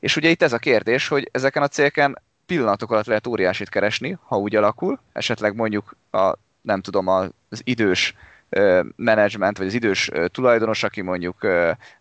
[0.00, 4.18] És ugye itt ez a kérdés, hogy ezeken a cégeken pillanatok alatt lehet óriásit keresni,
[4.22, 8.14] ha úgy alakul, esetleg mondjuk a, nem tudom, az idős
[8.96, 11.42] menedzsment, vagy az idős tulajdonos, aki mondjuk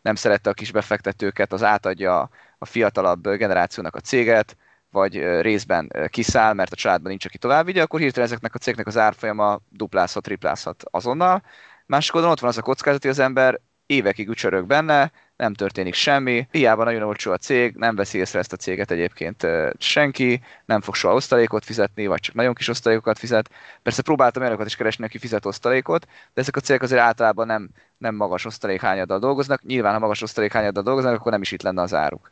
[0.01, 4.57] nem szerette a kis befektetőket, az átadja a fiatalabb generációnak a céget,
[4.89, 8.87] vagy részben kiszáll, mert a családban nincs, aki tovább vigye, akkor hirtelen ezeknek a cégnek
[8.87, 11.43] az árfolyama duplázhat, triplázhat azonnal.
[11.85, 15.11] Másik oldalon ott van az a kockázat, hogy az ember évekig ücsörög benne,
[15.41, 19.47] nem történik semmi, hiába nagyon olcsó a cég, nem veszi észre ezt a céget egyébként
[19.77, 23.49] senki, nem fog soha osztalékot fizetni, vagy csak nagyon kis osztalékokat fizet.
[23.83, 27.69] Persze próbáltam olyanokat is keresni, aki fizet osztalékot, de ezek a cégek azért általában nem,
[27.97, 29.63] nem magas osztalékhányaddal dolgoznak.
[29.63, 32.31] Nyilván, ha magas osztalékhányaddal dolgoznak, akkor nem is itt lenne az áruk.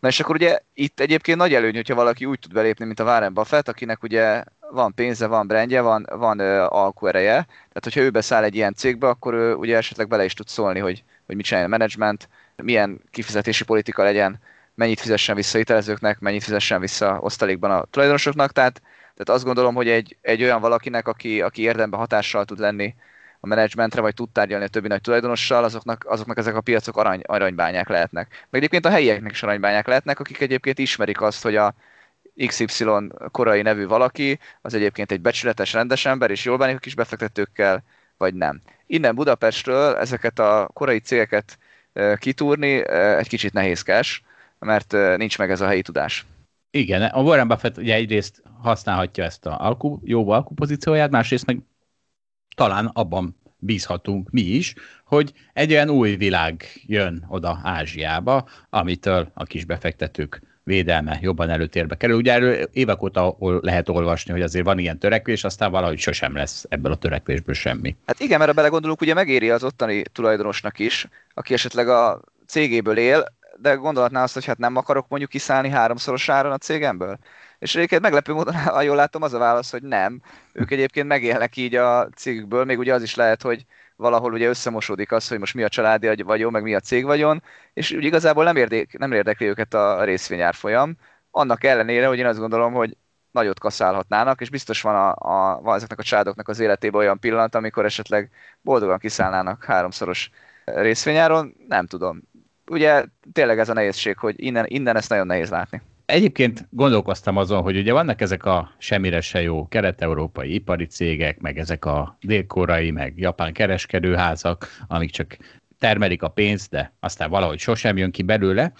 [0.00, 3.04] Na és akkor ugye itt egyébként nagy előny, hogyha valaki úgy tud belépni, mint a
[3.04, 8.10] Warren Buffett, akinek ugye van pénze, van brandje, van, van ö, alkuereje, tehát hogyha ő
[8.10, 11.44] beszáll egy ilyen cégbe, akkor ő ugye esetleg bele is tud szólni, hogy, hogy mit
[11.44, 14.40] csinálja a menedzsment, milyen kifizetési politika legyen,
[14.74, 19.88] mennyit fizessen vissza hitelezőknek, mennyit fizessen vissza osztalékban a tulajdonosoknak, tehát, tehát azt gondolom, hogy
[19.88, 22.94] egy, egy olyan valakinek, aki, aki érdemben hatással tud lenni
[23.40, 27.20] a menedzsmentre, vagy tud tárgyalni a többi nagy tulajdonossal, azoknak, azoknak ezek a piacok arany,
[27.26, 28.28] aranybányák lehetnek.
[28.28, 31.74] Meg egyébként a helyieknek is aranybányák lehetnek, akik egyébként ismerik azt, hogy a
[32.46, 32.84] XY
[33.30, 37.84] korai nevű valaki, az egyébként egy becsületes, rendes ember, és jól bánik a kis befektetőkkel,
[38.18, 38.60] vagy nem.
[38.86, 41.58] Innen Budapestről ezeket a korai cégeket
[42.16, 44.22] kitúrni egy kicsit nehézkes,
[44.58, 46.26] mert nincs meg ez a helyi tudás.
[46.70, 51.58] Igen, a Warren Buffett ugye egyrészt használhatja ezt a alku, jó alkupozícióját, másrészt meg
[52.56, 59.44] talán abban bízhatunk mi is, hogy egy olyan új világ jön oda Ázsiába, amitől a
[59.44, 62.16] kis befektetők védelme jobban előtérbe kerül.
[62.16, 66.64] Ugye erről évek óta lehet olvasni, hogy azért van ilyen törekvés, aztán valahogy sosem lesz
[66.68, 67.96] ebből a törekvésből semmi.
[68.06, 72.98] Hát igen, mert ha belegondolunk, ugye megéri az ottani tulajdonosnak is, aki esetleg a cégéből
[72.98, 77.18] él, de gondolhatná azt, hogy hát nem akarok mondjuk kiszállni háromszoros áron a cégemből?
[77.58, 80.20] És egyébként meglepő módon, ha jól látom, az a válasz, hogy nem.
[80.52, 83.64] Ők egyébként megélnek így a cégükből, még ugye az is lehet, hogy
[83.98, 87.42] valahol ugye összemosódik az, hogy most mi a családi vagyon, meg mi a cég vagyon,
[87.72, 90.96] és úgy igazából nem, érdek, nem érdekli őket a részvényárfolyam.
[91.30, 92.96] Annak ellenére, hogy én azt gondolom, hogy
[93.30, 97.54] nagyot kaszálhatnának, és biztos van, a, a, van ezeknek a családoknak az életében olyan pillanat,
[97.54, 98.30] amikor esetleg
[98.60, 100.30] boldogan kiszállnának háromszoros
[100.64, 102.22] részvényáron, nem tudom.
[102.66, 105.82] Ugye tényleg ez a nehézség, hogy innen, innen ezt nagyon nehéz látni.
[106.08, 111.58] Egyébként gondolkoztam azon, hogy ugye vannak ezek a semmire se jó kelet-európai ipari cégek, meg
[111.58, 115.36] ezek a dél-korai, meg japán kereskedőházak, amik csak
[115.78, 118.72] termelik a pénzt, de aztán valahogy sosem jön ki belőle,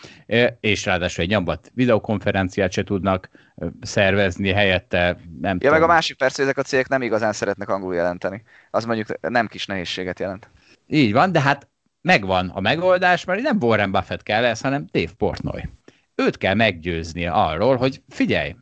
[0.61, 3.29] és ráadásul egy nyombat videokonferenciát se tudnak
[3.81, 5.19] szervezni helyette.
[5.41, 5.73] Nem ja, tudom.
[5.73, 8.43] meg a másik persze, hogy ezek a cégek nem igazán szeretnek angolul jelenteni.
[8.71, 10.51] Az mondjuk nem kis nehézséget jelent.
[10.87, 11.69] Így van, de hát
[12.01, 15.63] megvan a megoldás, mert nem Warren Buffett kell ez, hanem Dave Portnoy
[16.23, 18.57] őt kell meggyőznie arról, hogy figyelj,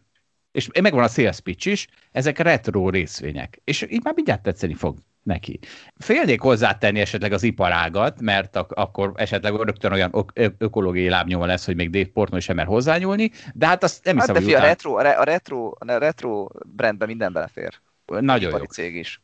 [0.53, 4.99] és megvan a sales pitch is, ezek retro részvények, és így már mindjárt tetszeni fog
[5.23, 5.59] neki.
[5.97, 11.67] Félnék hozzátenni esetleg az iparágat, mert ak- akkor esetleg rögtön olyan ö- ökológiai lábnyoma lesz,
[11.67, 14.55] hogy még Dave Portnoy sem mer hozzányúlni, de hát azt nem hát hiszem, de hogy
[14.55, 14.65] után...
[14.65, 17.81] a, retro, a, re- a, retro, a retro brandben minden belefér.
[18.07, 18.65] Nagyon jó.
[18.65, 19.21] cég is.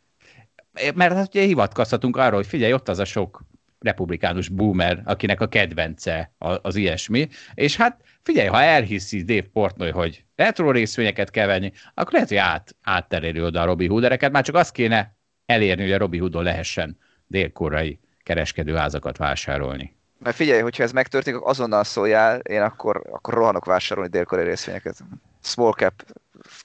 [0.95, 3.43] Mert hát ugye hivatkozhatunk arra, hogy figyelj, ott az a sok
[3.83, 10.25] republikánus boomer, akinek a kedvence az ilyesmi, és hát figyelj, ha elhiszi Dave Portnoy, hogy
[10.37, 14.55] retro részvényeket kell venni, akkor lehet, hogy át, áttereli oda a Robi Hoodereket, már csak
[14.55, 15.17] azt kéne
[15.47, 19.97] elérni, hogy a Robi Hoodon lehessen délkorai kereskedőházakat vásárolni.
[20.19, 25.05] Mert figyelj, hogyha ez megtörténik, azonnal szóljál, én akkor, akkor rohanok vásárolni délkorai részvényeket.
[25.43, 26.05] Small cap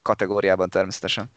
[0.01, 1.32] kategóriában természetesen.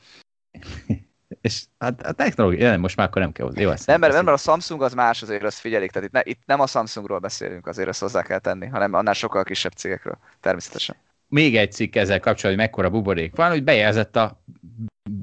[1.41, 3.61] És hát a technológia, nem, most már akkor nem kell hozzá.
[3.61, 6.21] Jó, nem, mert, nem, mert a Samsung az más, azért azt figyelik, tehát itt, ne,
[6.25, 10.19] itt nem a Samsungról beszélünk, azért ezt hozzá kell tenni, hanem annál sokkal kisebb cégekről,
[10.41, 10.97] természetesen.
[11.29, 14.43] Még egy cikk ezzel kapcsolatban, hogy mekkora buborék van, hogy bejelzett a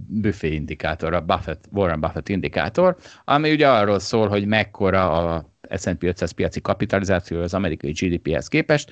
[0.07, 6.03] buffet indikátor, a Buffett, Warren Buffett indikátor, ami ugye arról szól, hogy mekkora a S&P
[6.03, 8.91] 500 piaci kapitalizáció az amerikai GDP-hez képest.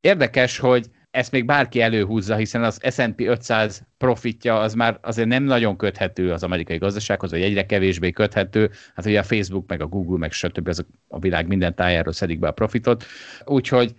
[0.00, 5.42] Érdekes, hogy ezt még bárki előhúzza, hiszen az S&P 500 profitja az már azért nem
[5.42, 8.70] nagyon köthető az amerikai gazdasághoz, vagy egyre kevésbé köthető.
[8.94, 10.68] Hát ugye a Facebook, meg a Google, meg stb.
[10.68, 13.04] azok a világ minden tájáról szedik be a profitot.
[13.44, 13.94] Úgyhogy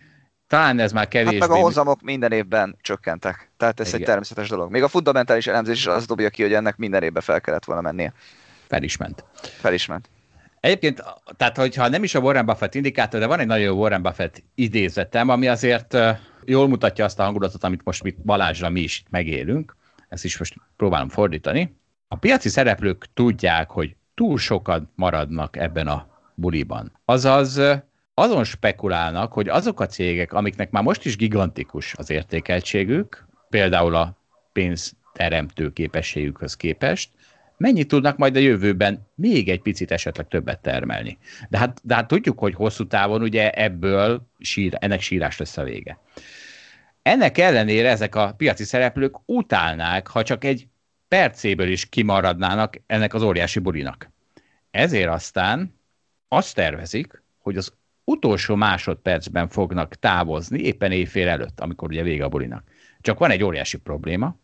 [0.47, 1.39] talán ez már kevésbé...
[1.39, 3.51] Hát meg a hozamok minden évben csökkentek.
[3.57, 3.99] Tehát ez Igen.
[3.99, 4.72] egy természetes dolog.
[4.72, 7.82] Még a fundamentális elemzés is az dobja ki, hogy ennek minden évben fel kellett volna
[7.82, 8.14] mennie.
[8.68, 9.24] Fel is ment.
[9.41, 10.09] Fel is ment.
[10.59, 11.03] Egyébként,
[11.38, 14.43] tehát hogyha nem is a Warren Buffett indikátor, de van egy nagyon jó Warren Buffett
[14.55, 15.97] idézetem, ami azért
[16.45, 19.75] jól mutatja azt a hangulatot, amit most mi Balázsra mi is megélünk.
[20.09, 21.75] Ezt is most próbálom fordítani.
[22.07, 26.91] A piaci szereplők tudják, hogy túl sokan maradnak ebben a buliban.
[27.05, 27.61] Azaz
[28.13, 34.17] azon spekulálnak, hogy azok a cégek, amiknek már most is gigantikus az értékeltségük, például a
[34.51, 37.09] pénzteremtő képességükhöz képest,
[37.64, 41.18] mennyit tudnak majd a jövőben még egy picit esetleg többet termelni.
[41.49, 45.64] De hát, de hát tudjuk, hogy hosszú távon ugye ebből sír, ennek sírás lesz a
[45.64, 45.99] vége.
[47.01, 50.68] Ennek ellenére ezek a piaci szereplők utálnák, ha csak egy
[51.07, 54.11] percéből is kimaradnának ennek az óriási bulinak.
[54.72, 55.80] Ezért aztán
[56.28, 62.30] azt tervezik, hogy az utolsó másodpercben fognak távozni, éppen éjfél előtt, amikor ugye vége a
[62.30, 62.64] bulinak.
[63.01, 64.36] Csak van egy óriási probléma.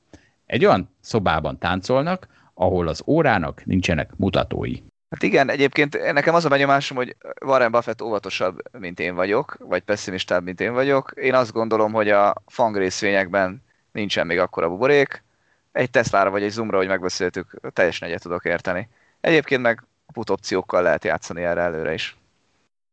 [0.46, 4.76] Egy olyan szobában táncolnak, ahol az órának nincsenek mutatói.
[5.10, 9.82] Hát igen, egyébként nekem az a benyomásom, hogy Warren Buffett óvatosabb, mint én vagyok, vagy
[9.82, 11.12] pessimistább, mint én vagyok.
[11.16, 15.24] Én azt gondolom, hogy a fang részvényekben nincsen még akkora buborék.
[15.72, 18.90] Egy Tesla-ra vagy egy Zoomra, hogy megbeszéltük, teljesen egyet tudok érteni.
[19.22, 19.84] Egyébként meg
[20.14, 22.18] put opciókkal lehet játszani erre előre is.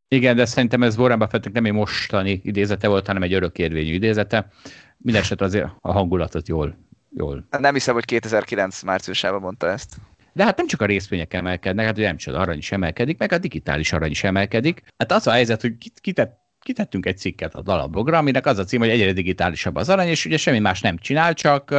[0.08, 4.50] Igen, de szerintem ez Warren Buffettnek nem egy mostani idézete volt, hanem egy örökérvényű idézete.
[4.96, 6.76] Mindenesetre azért a hangulatot jól
[7.16, 7.46] jól.
[7.58, 9.96] Nem hiszem, hogy 2009 márciusában mondta ezt.
[10.32, 13.38] De hát nem csak a részvények emelkednek, hát nem csak arany is emelkedik, meg a
[13.38, 14.82] digitális arany is emelkedik.
[14.96, 18.80] Hát az a helyzet, hogy kitett kitettünk egy cikket a dalablogra, aminek az a cím,
[18.80, 21.74] hogy egyre digitálisabb az arany, és ugye semmi más nem csinál, csak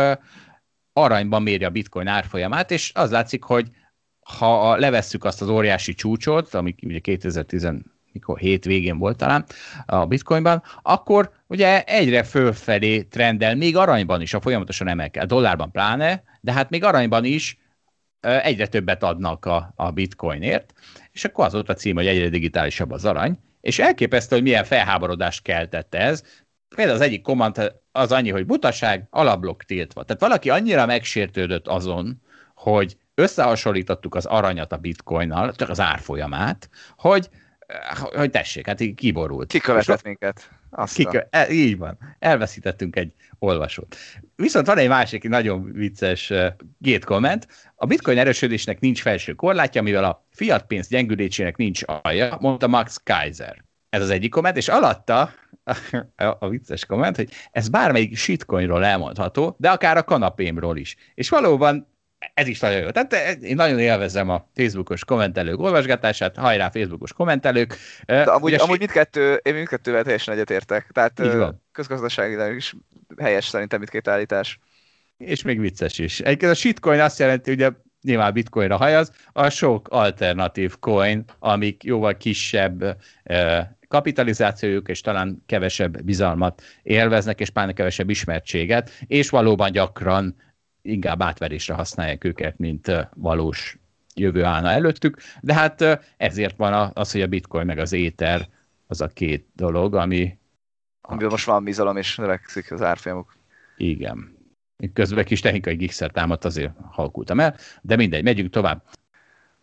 [0.94, 3.70] aranyban méri a bitcoin árfolyamát, és az látszik, hogy
[4.20, 7.68] ha levesszük azt az óriási csúcsot, ami ugye 2010
[8.12, 9.46] mikor hét végén volt talán
[9.86, 16.24] a bitcoinban, akkor ugye egyre fölfelé trendel, még aranyban is a folyamatosan emelkel, dollárban pláne,
[16.42, 17.58] de hát még aranyban is
[18.20, 20.74] egyre többet adnak a, a bitcoinért,
[21.12, 24.64] és akkor az volt a cím, hogy egyre digitálisabb az arany, és elképesztő, hogy milyen
[24.64, 26.24] felháborodást keltett ez.
[26.76, 30.04] Például az egyik komment az annyi, hogy butaság, alablok tiltva.
[30.04, 32.22] Tehát valaki annyira megsértődött azon,
[32.56, 37.30] hogy összehasonlítottuk az aranyat a bitcoinnal, csak az árfolyamát, hogy,
[38.00, 39.52] hogy tessék, hát így kiborult.
[39.52, 40.50] Kikövetett minket.
[40.94, 41.98] Kikö, el, így van.
[42.20, 43.96] Elveszítettünk egy olvasót.
[44.36, 46.48] Viszont van egy másik nagyon vicces uh,
[46.78, 47.48] gét komment.
[47.76, 53.02] A bitcoin erősödésnek nincs felső korlátja, mivel a fiat pénz gyengülésének nincs alja, mondta Max
[53.04, 53.64] Kaiser.
[53.90, 55.34] Ez az egyik komment, és alatta
[56.16, 60.96] a, a vicces komment, hogy ez bármelyik shitcoinról elmondható, de akár a kanapémról is.
[61.14, 61.88] És valóban
[62.34, 62.90] ez is nagyon jó.
[62.90, 67.78] Tehát én nagyon élvezem a Facebookos kommentelők olvasgatását, hajrá Facebookos kommentelők.
[68.06, 70.90] De amúgy, Ugye, amúgy mindkettő, én mindkettővel teljesen egyetértek.
[70.92, 71.22] Tehát
[71.72, 72.76] közgazdaságilag is
[73.18, 74.60] helyes szerintem mindkét állítás.
[75.18, 76.20] És még vicces is.
[76.20, 82.18] Egyébként a shitcoin azt jelenti, hogy nyilván bitcoinra hajaz, a sok alternatív coin, amik jóval
[82.18, 82.98] kisebb
[83.88, 90.36] kapitalizációjuk, és talán kevesebb bizalmat élveznek, és pláne kevesebb ismertséget, és valóban gyakran
[90.88, 93.78] inkább átverésre használják őket, mint valós
[94.16, 98.50] jövő állna előttük, de hát ezért van az, hogy a bitcoin meg az éter
[98.88, 100.38] az a két dolog, ami...
[101.02, 103.38] Amiből most van bizalom, és növekszik az árfolyamok.
[103.78, 104.36] Igen.
[104.94, 108.84] Közben kis technikai gigszer támadt, azért halkultam el, de mindegy, megyünk tovább.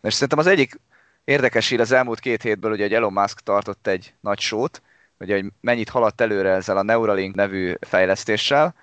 [0.01, 0.79] És szerintem az egyik
[1.23, 4.81] érdekes hír az elmúlt két hétből, ugye, hogy Elon Musk tartott egy nagy sót,
[5.19, 8.75] ugye, hogy mennyit haladt előre ezzel a Neuralink nevű fejlesztéssel,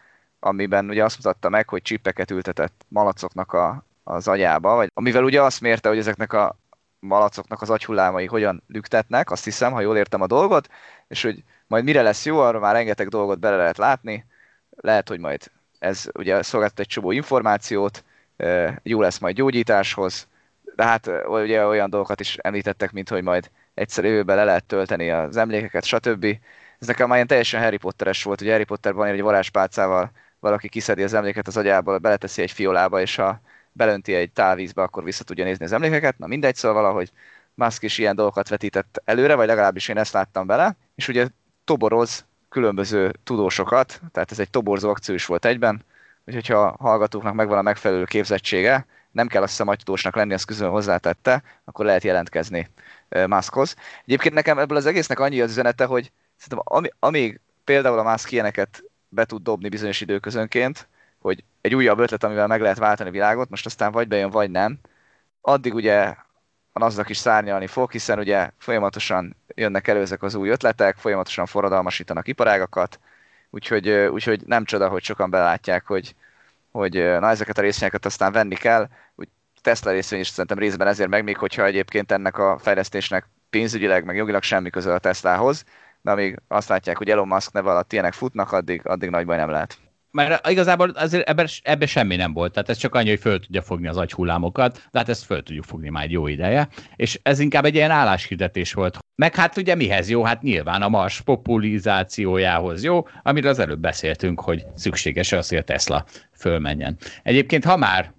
[0.45, 5.43] amiben ugye azt mutatta meg, hogy csippeket ültetett malacoknak a, az agyába, vagy amivel ugye
[5.43, 6.57] azt mérte, hogy ezeknek a
[6.99, 10.69] malacoknak az agyhullámai hogyan lüktetnek, azt hiszem, ha jól értem a dolgot,
[11.09, 14.27] és hogy majd mire lesz jó, arra már rengeteg dolgot bele lehet látni,
[14.71, 18.05] lehet, hogy majd ez ugye szolgáltat egy csomó információt,
[18.83, 20.29] jó lesz majd gyógyításhoz,
[20.77, 25.11] de hát ugye olyan dolgokat is említettek, mint hogy majd egyszer jövőben le lehet tölteni
[25.11, 26.25] az emlékeket, stb.
[26.79, 30.11] Ez nekem már ilyen teljesen Harry Potteres volt, ugye Harry Potterban egy varázspálcával
[30.43, 33.41] valaki kiszedi az emléket az agyából, beleteszi egy fiolába, és ha
[33.73, 36.19] belönti egy tálvízbe, akkor vissza tudja nézni az emlékeket.
[36.19, 37.13] Na mindegy, szóval valahogy
[37.55, 41.29] Musk is ilyen dolgokat vetített előre, vagy legalábbis én ezt láttam bele, és ugye
[41.65, 45.85] toboroz különböző tudósokat, tehát ez egy toborzó akció is volt egyben,
[46.27, 50.45] úgyhogy ha a hallgatóknak megvan a megfelelő képzettsége, nem kell azt hiszem agytudósnak lenni, azt
[50.45, 52.71] közül hozzátette, akkor lehet jelentkezni
[53.27, 53.75] Muskhoz.
[54.05, 58.83] Egyébként nekem ebből az egésznek annyi az üzenete, hogy szerintem amíg például a Musk ilyeneket
[59.13, 60.89] be tud dobni bizonyos időközönként,
[61.19, 64.51] hogy egy újabb ötlet, amivel meg lehet váltani a világot, most aztán vagy bejön, vagy
[64.51, 64.79] nem,
[65.41, 66.15] addig ugye
[66.73, 71.47] a NASDAQ is szárnyalni fog, hiszen ugye folyamatosan jönnek elő ezek az új ötletek, folyamatosan
[71.47, 73.01] forradalmasítanak iparágakat,
[73.51, 76.15] úgyhogy, úgyhogy nem csoda, hogy sokan belátják, hogy,
[76.71, 78.89] hogy na ezeket a részvényeket aztán venni kell.
[79.15, 79.29] Úgy
[79.63, 84.17] Tesla részvény is szerintem részben ezért meg, még hogyha egyébként ennek a fejlesztésnek pénzügyileg, meg
[84.17, 85.65] jogilag semmi köze a Teslahoz,
[86.03, 89.37] de amíg azt látják, hogy Elon Musk neve alatt ilyenek futnak, addig, addig nagy baj
[89.37, 89.79] nem lehet.
[90.11, 93.63] Mert igazából azért ebben, ebben semmi nem volt, tehát ez csak annyi, hogy föl tudja
[93.63, 97.39] fogni az agyhullámokat, de hát ezt föl tudjuk fogni már egy jó ideje, és ez
[97.39, 98.99] inkább egy ilyen álláshirdetés volt.
[99.15, 100.25] Meg hát ugye mihez jó?
[100.25, 105.63] Hát nyilván a Mars populizációjához jó, amiről az előbb beszéltünk, hogy szükséges az, hogy a
[105.63, 106.05] Tesla
[106.37, 106.97] fölmenjen.
[107.23, 108.13] Egyébként, ha már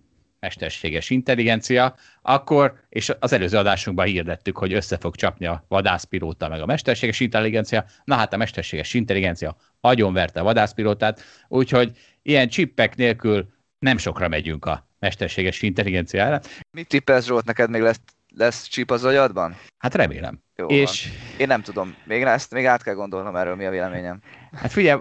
[0.43, 6.61] mesterséges intelligencia, akkor, és az előző adásunkban hirdettük, hogy össze fog csapni a vadászpilóta meg
[6.61, 11.91] a mesterséges intelligencia, na hát a mesterséges intelligencia agyonverte a vadászpilótát, úgyhogy
[12.21, 13.47] ilyen csippek nélkül
[13.79, 16.39] nem sokra megyünk a mesterséges intelligenciára.
[16.71, 17.99] Mit tippelsz Zsolt, neked még lesz,
[18.35, 19.55] lesz csíp az agyadban?
[19.77, 20.41] Hát remélem.
[20.55, 21.07] Jó és...
[21.07, 21.39] Van.
[21.39, 24.19] Én nem tudom, még ezt még át kell gondolnom erről, mi a véleményem.
[24.51, 24.99] Hát figyelj,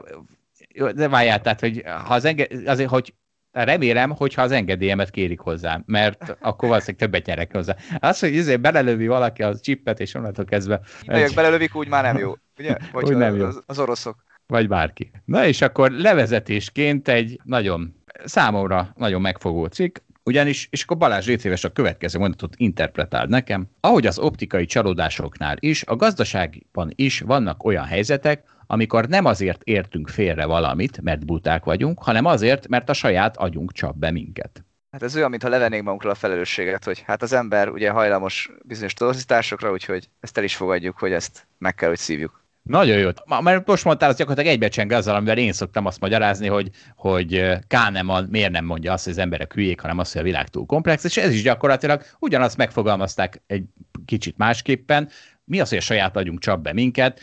[0.94, 2.46] de várjál, tehát, hogy ha az enge...
[2.66, 3.14] azért, hogy
[3.52, 7.76] remélem, hogyha az engedélyemet kérik hozzám, mert akkor valószínűleg többet nyerek hozzá.
[7.98, 10.80] Az, hogy izé belelövi valaki az csippet, és onnantól kezdve...
[11.02, 11.34] Egy...
[11.34, 12.76] belelövik, úgy már nem jó, ugye?
[12.92, 13.44] Vagy úgy nem jó.
[13.44, 14.24] Az, az oroszok.
[14.46, 15.10] Vagy bárki.
[15.24, 17.94] Na és akkor levezetésként egy nagyon,
[18.24, 23.66] számomra nagyon megfogó cikk, ugyanis, és akkor Balázs részéves a következő mondatot interpretáld nekem.
[23.80, 30.08] Ahogy az optikai csalódásoknál is, a gazdaságban is vannak olyan helyzetek, amikor nem azért értünk
[30.08, 34.64] félre valamit, mert buták vagyunk, hanem azért, mert a saját agyunk csap be minket.
[34.90, 38.94] Hát ez olyan, mintha levennénk magunkról a felelősséget, hogy hát az ember ugye hajlamos bizonyos
[38.94, 42.44] torzításokra, úgyhogy ezt el is fogadjuk, hogy ezt meg kell, hogy szívjuk.
[42.62, 43.08] Nagyon jó.
[43.40, 48.28] Mert most mondtál, az gyakorlatilag egybecseng azzal, amivel én szoktam azt magyarázni, hogy, hogy Kahneman
[48.30, 51.04] miért nem mondja azt, hogy az emberek hülyék, hanem azt, hogy a világ túl komplex,
[51.04, 53.64] és ez is gyakorlatilag ugyanazt megfogalmazták egy
[54.04, 55.08] kicsit másképpen.
[55.44, 57.20] Mi az, hogy a saját agyunk csap be minket?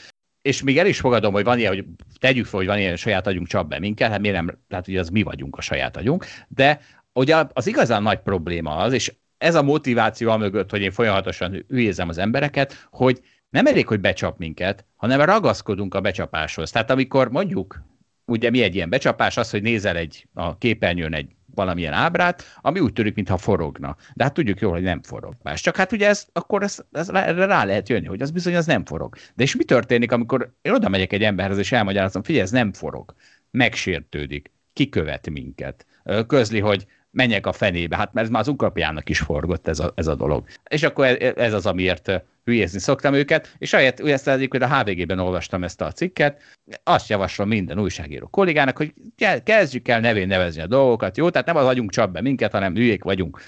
[0.49, 1.85] És még el is fogadom, hogy van ilyen, hogy
[2.19, 4.85] tegyük fel, hogy van ilyen, hogy saját agyunk csap be minket, hát miért nem, tehát
[4.85, 6.79] hogy az mi vagyunk a saját agyunk, de
[7.13, 12.09] ugye az igazán nagy probléma az, és ez a motiváció mögött, hogy én folyamatosan hülyézem
[12.09, 16.71] az embereket, hogy nem elég, hogy becsap minket, hanem ragaszkodunk a becsapáshoz.
[16.71, 17.83] Tehát amikor mondjuk,
[18.25, 22.79] ugye mi egy ilyen becsapás, az, hogy nézel egy a képernyőn egy valamilyen ábrát, ami
[22.79, 23.95] úgy tűnik, mintha forogna.
[24.13, 25.35] De hát tudjuk jól, hogy nem forog.
[25.43, 25.61] Más.
[25.61, 28.65] Csak hát ugye ez, akkor ez, ez, erre rá lehet jönni, hogy az bizony az
[28.65, 29.15] nem forog.
[29.35, 32.73] De és mi történik, amikor én oda megyek egy emberhez, és elmagyarázom, figyelj, ez nem
[32.73, 33.13] forog.
[33.51, 35.85] Megsértődik, kikövet minket.
[36.27, 39.91] Közli, hogy menjek a fenébe, hát mert ez már az ukapjának is forgott ez a,
[39.95, 40.47] ez a dolog.
[40.69, 42.11] És akkor ez, ez az, amiért
[42.43, 46.41] hülyézni szoktam őket, és ahelyett, ezt hogy a HVG-ben olvastam ezt a cikket,
[46.83, 48.93] azt javaslom minden újságíró kollégának, hogy
[49.43, 51.29] kezdjük el nevén nevezni a dolgokat, jó?
[51.29, 53.39] Tehát nem az vagyunk csap be minket, hanem hülyék vagyunk.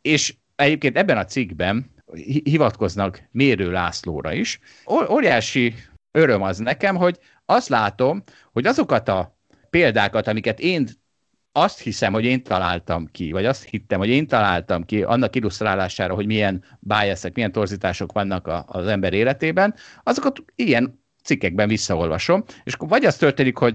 [0.00, 1.90] És egyébként ebben a cikkben
[2.42, 4.60] hivatkoznak Mérő Lászlóra is.
[5.10, 5.74] Óriási
[6.10, 8.22] öröm az nekem, hogy azt látom,
[8.52, 9.38] hogy azokat a
[9.70, 10.88] példákat, amiket én
[11.62, 16.14] azt hiszem, hogy én találtam ki, vagy azt hittem, hogy én találtam ki annak illusztrálására,
[16.14, 22.72] hogy milyen biasek, milyen torzítások vannak a, az ember életében, azokat ilyen cikkekben visszaolvasom, és
[22.72, 23.74] akkor vagy az történik, hogy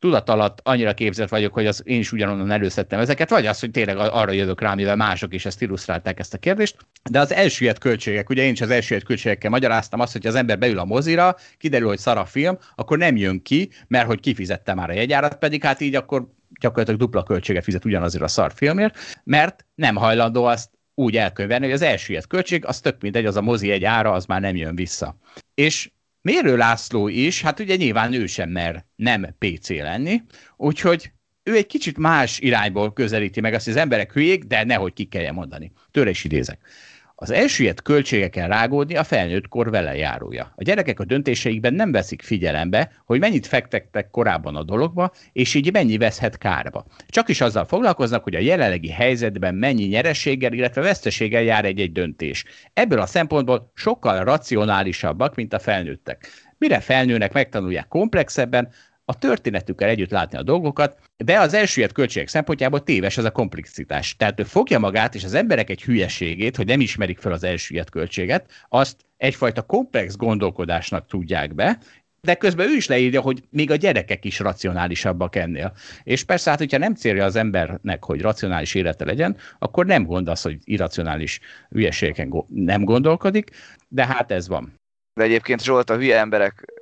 [0.00, 3.70] tudat alatt annyira képzett vagyok, hogy az én is ugyanonnan előszedtem ezeket, vagy az, hogy
[3.70, 6.76] tényleg arra jövök rá, mivel mások is ezt illusztrálták ezt a kérdést.
[7.10, 10.58] De az elsüllyedt költségek, ugye én is az elsüllyedt költségekkel magyaráztam azt, hogy az ember
[10.58, 14.74] beül a mozira, kiderül, hogy szar a film, akkor nem jön ki, mert hogy kifizette
[14.74, 16.28] már a jegyárat, pedig hát így akkor
[16.60, 21.74] gyakorlatilag dupla költséget fizet ugyanazért a szar filmért, mert nem hajlandó azt úgy elkövetni, hogy
[21.74, 24.74] az elsüllyedt költség, az tök mindegy, az a mozi egy ára, az már nem jön
[24.74, 25.16] vissza.
[25.54, 25.90] És
[26.22, 30.22] Mérő László is, hát ugye nyilván ő sem mer nem PC lenni,
[30.56, 34.92] úgyhogy ő egy kicsit más irányból közelíti meg azt, hogy az emberek hülyék, de nehogy
[34.92, 35.72] ki kelljen mondani.
[35.90, 36.58] Tőle is idézek.
[37.22, 40.52] Az elsüllyedt költségeken rágódni a felnőtt kor vele járója.
[40.56, 45.72] A gyerekek a döntéseikben nem veszik figyelembe, hogy mennyit fektettek korábban a dologba, és így
[45.72, 46.84] mennyi veszhet kárba.
[47.08, 52.44] Csak is azzal foglalkoznak, hogy a jelenlegi helyzetben mennyi nyerességgel, illetve veszteséggel jár egy-egy döntés.
[52.72, 56.28] Ebből a szempontból sokkal racionálisabbak, mint a felnőttek.
[56.58, 58.68] Mire felnőnek, megtanulják komplexebben,
[59.10, 64.16] a történetükkel együtt látni a dolgokat, de az elsüllyedt költségek szempontjából téves ez a komplexitás.
[64.16, 67.90] Tehát ő fogja magát, és az emberek egy hülyeségét, hogy nem ismerik fel az elsüllyedt
[67.90, 71.78] költséget, azt egyfajta komplex gondolkodásnak tudják be,
[72.20, 75.72] de közben ő is leírja, hogy még a gyerekek is racionálisabbak ennél.
[76.02, 80.28] És persze, hát, hogyha nem célja az embernek, hogy racionális élete legyen, akkor nem gond
[80.28, 81.40] az, hogy irracionális
[81.70, 83.50] hülyeségeken nem gondolkodik,
[83.88, 84.74] de hát ez van.
[85.14, 86.79] De egyébként Zsolt, a hülye emberek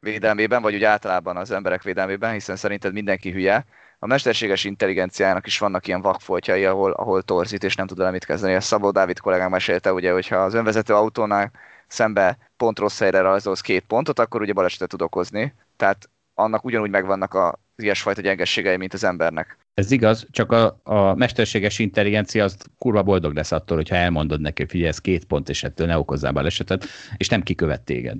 [0.00, 3.64] védelmében, vagy úgy általában az emberek védelmében, hiszen szerinted mindenki hülye.
[3.98, 8.24] A mesterséges intelligenciának is vannak ilyen vakfoltjai, ahol, ahol torzít, és nem tud vele mit
[8.24, 8.54] kezdeni.
[8.54, 11.50] A Szabó Dávid kollégám mesélte, ugye, hogyha az önvezető autónál
[11.86, 15.54] szembe pont rossz helyre rajzolsz két pontot, akkor ugye balesetet tud okozni.
[15.76, 19.58] Tehát annak ugyanúgy megvannak a ilyesfajta gyengességei, mint az embernek.
[19.74, 24.62] Ez igaz, csak a, a mesterséges intelligencia az kurva boldog lesz attól, hogyha elmondod neki,
[24.62, 26.86] hogy figyelj, ez két pont, és ettől ne okozzál balesetet,
[27.16, 28.18] és nem kikövet téged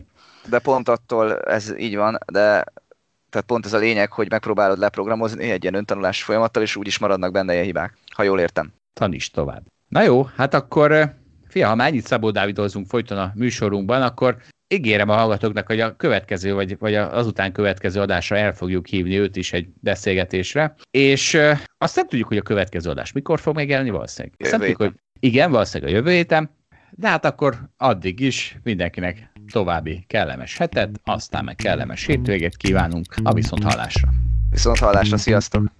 [0.50, 2.64] de pont attól ez így van, de
[3.30, 7.32] tehát pont ez a lényeg, hogy megpróbálod leprogramozni egy ilyen öntanulási folyamattal, és úgyis maradnak
[7.32, 8.72] benne ilyen hibák, ha jól értem.
[8.92, 9.62] Taníts tovább.
[9.88, 11.10] Na jó, hát akkor eh,
[11.48, 14.36] fia, ha már ennyit Szabó Dávidozunk folyton a műsorunkban, akkor
[14.68, 19.36] ígérem a hallgatóknak, hogy a következő, vagy, vagy azután következő adásra el fogjuk hívni őt
[19.36, 23.90] is egy beszélgetésre, és uh, azt nem tudjuk, hogy a következő adás mikor fog megjelenni
[23.90, 24.36] valószínűleg.
[24.38, 26.50] Azt nem tudjuk, hogy igen, valószínűleg a jövő héten,
[26.90, 33.32] de hát akkor addig is mindenkinek további kellemes hetet, aztán meg kellemes hétvégét kívánunk a
[33.32, 34.08] viszont hallásra.
[34.50, 35.70] Viszont hallásra, sziasztok!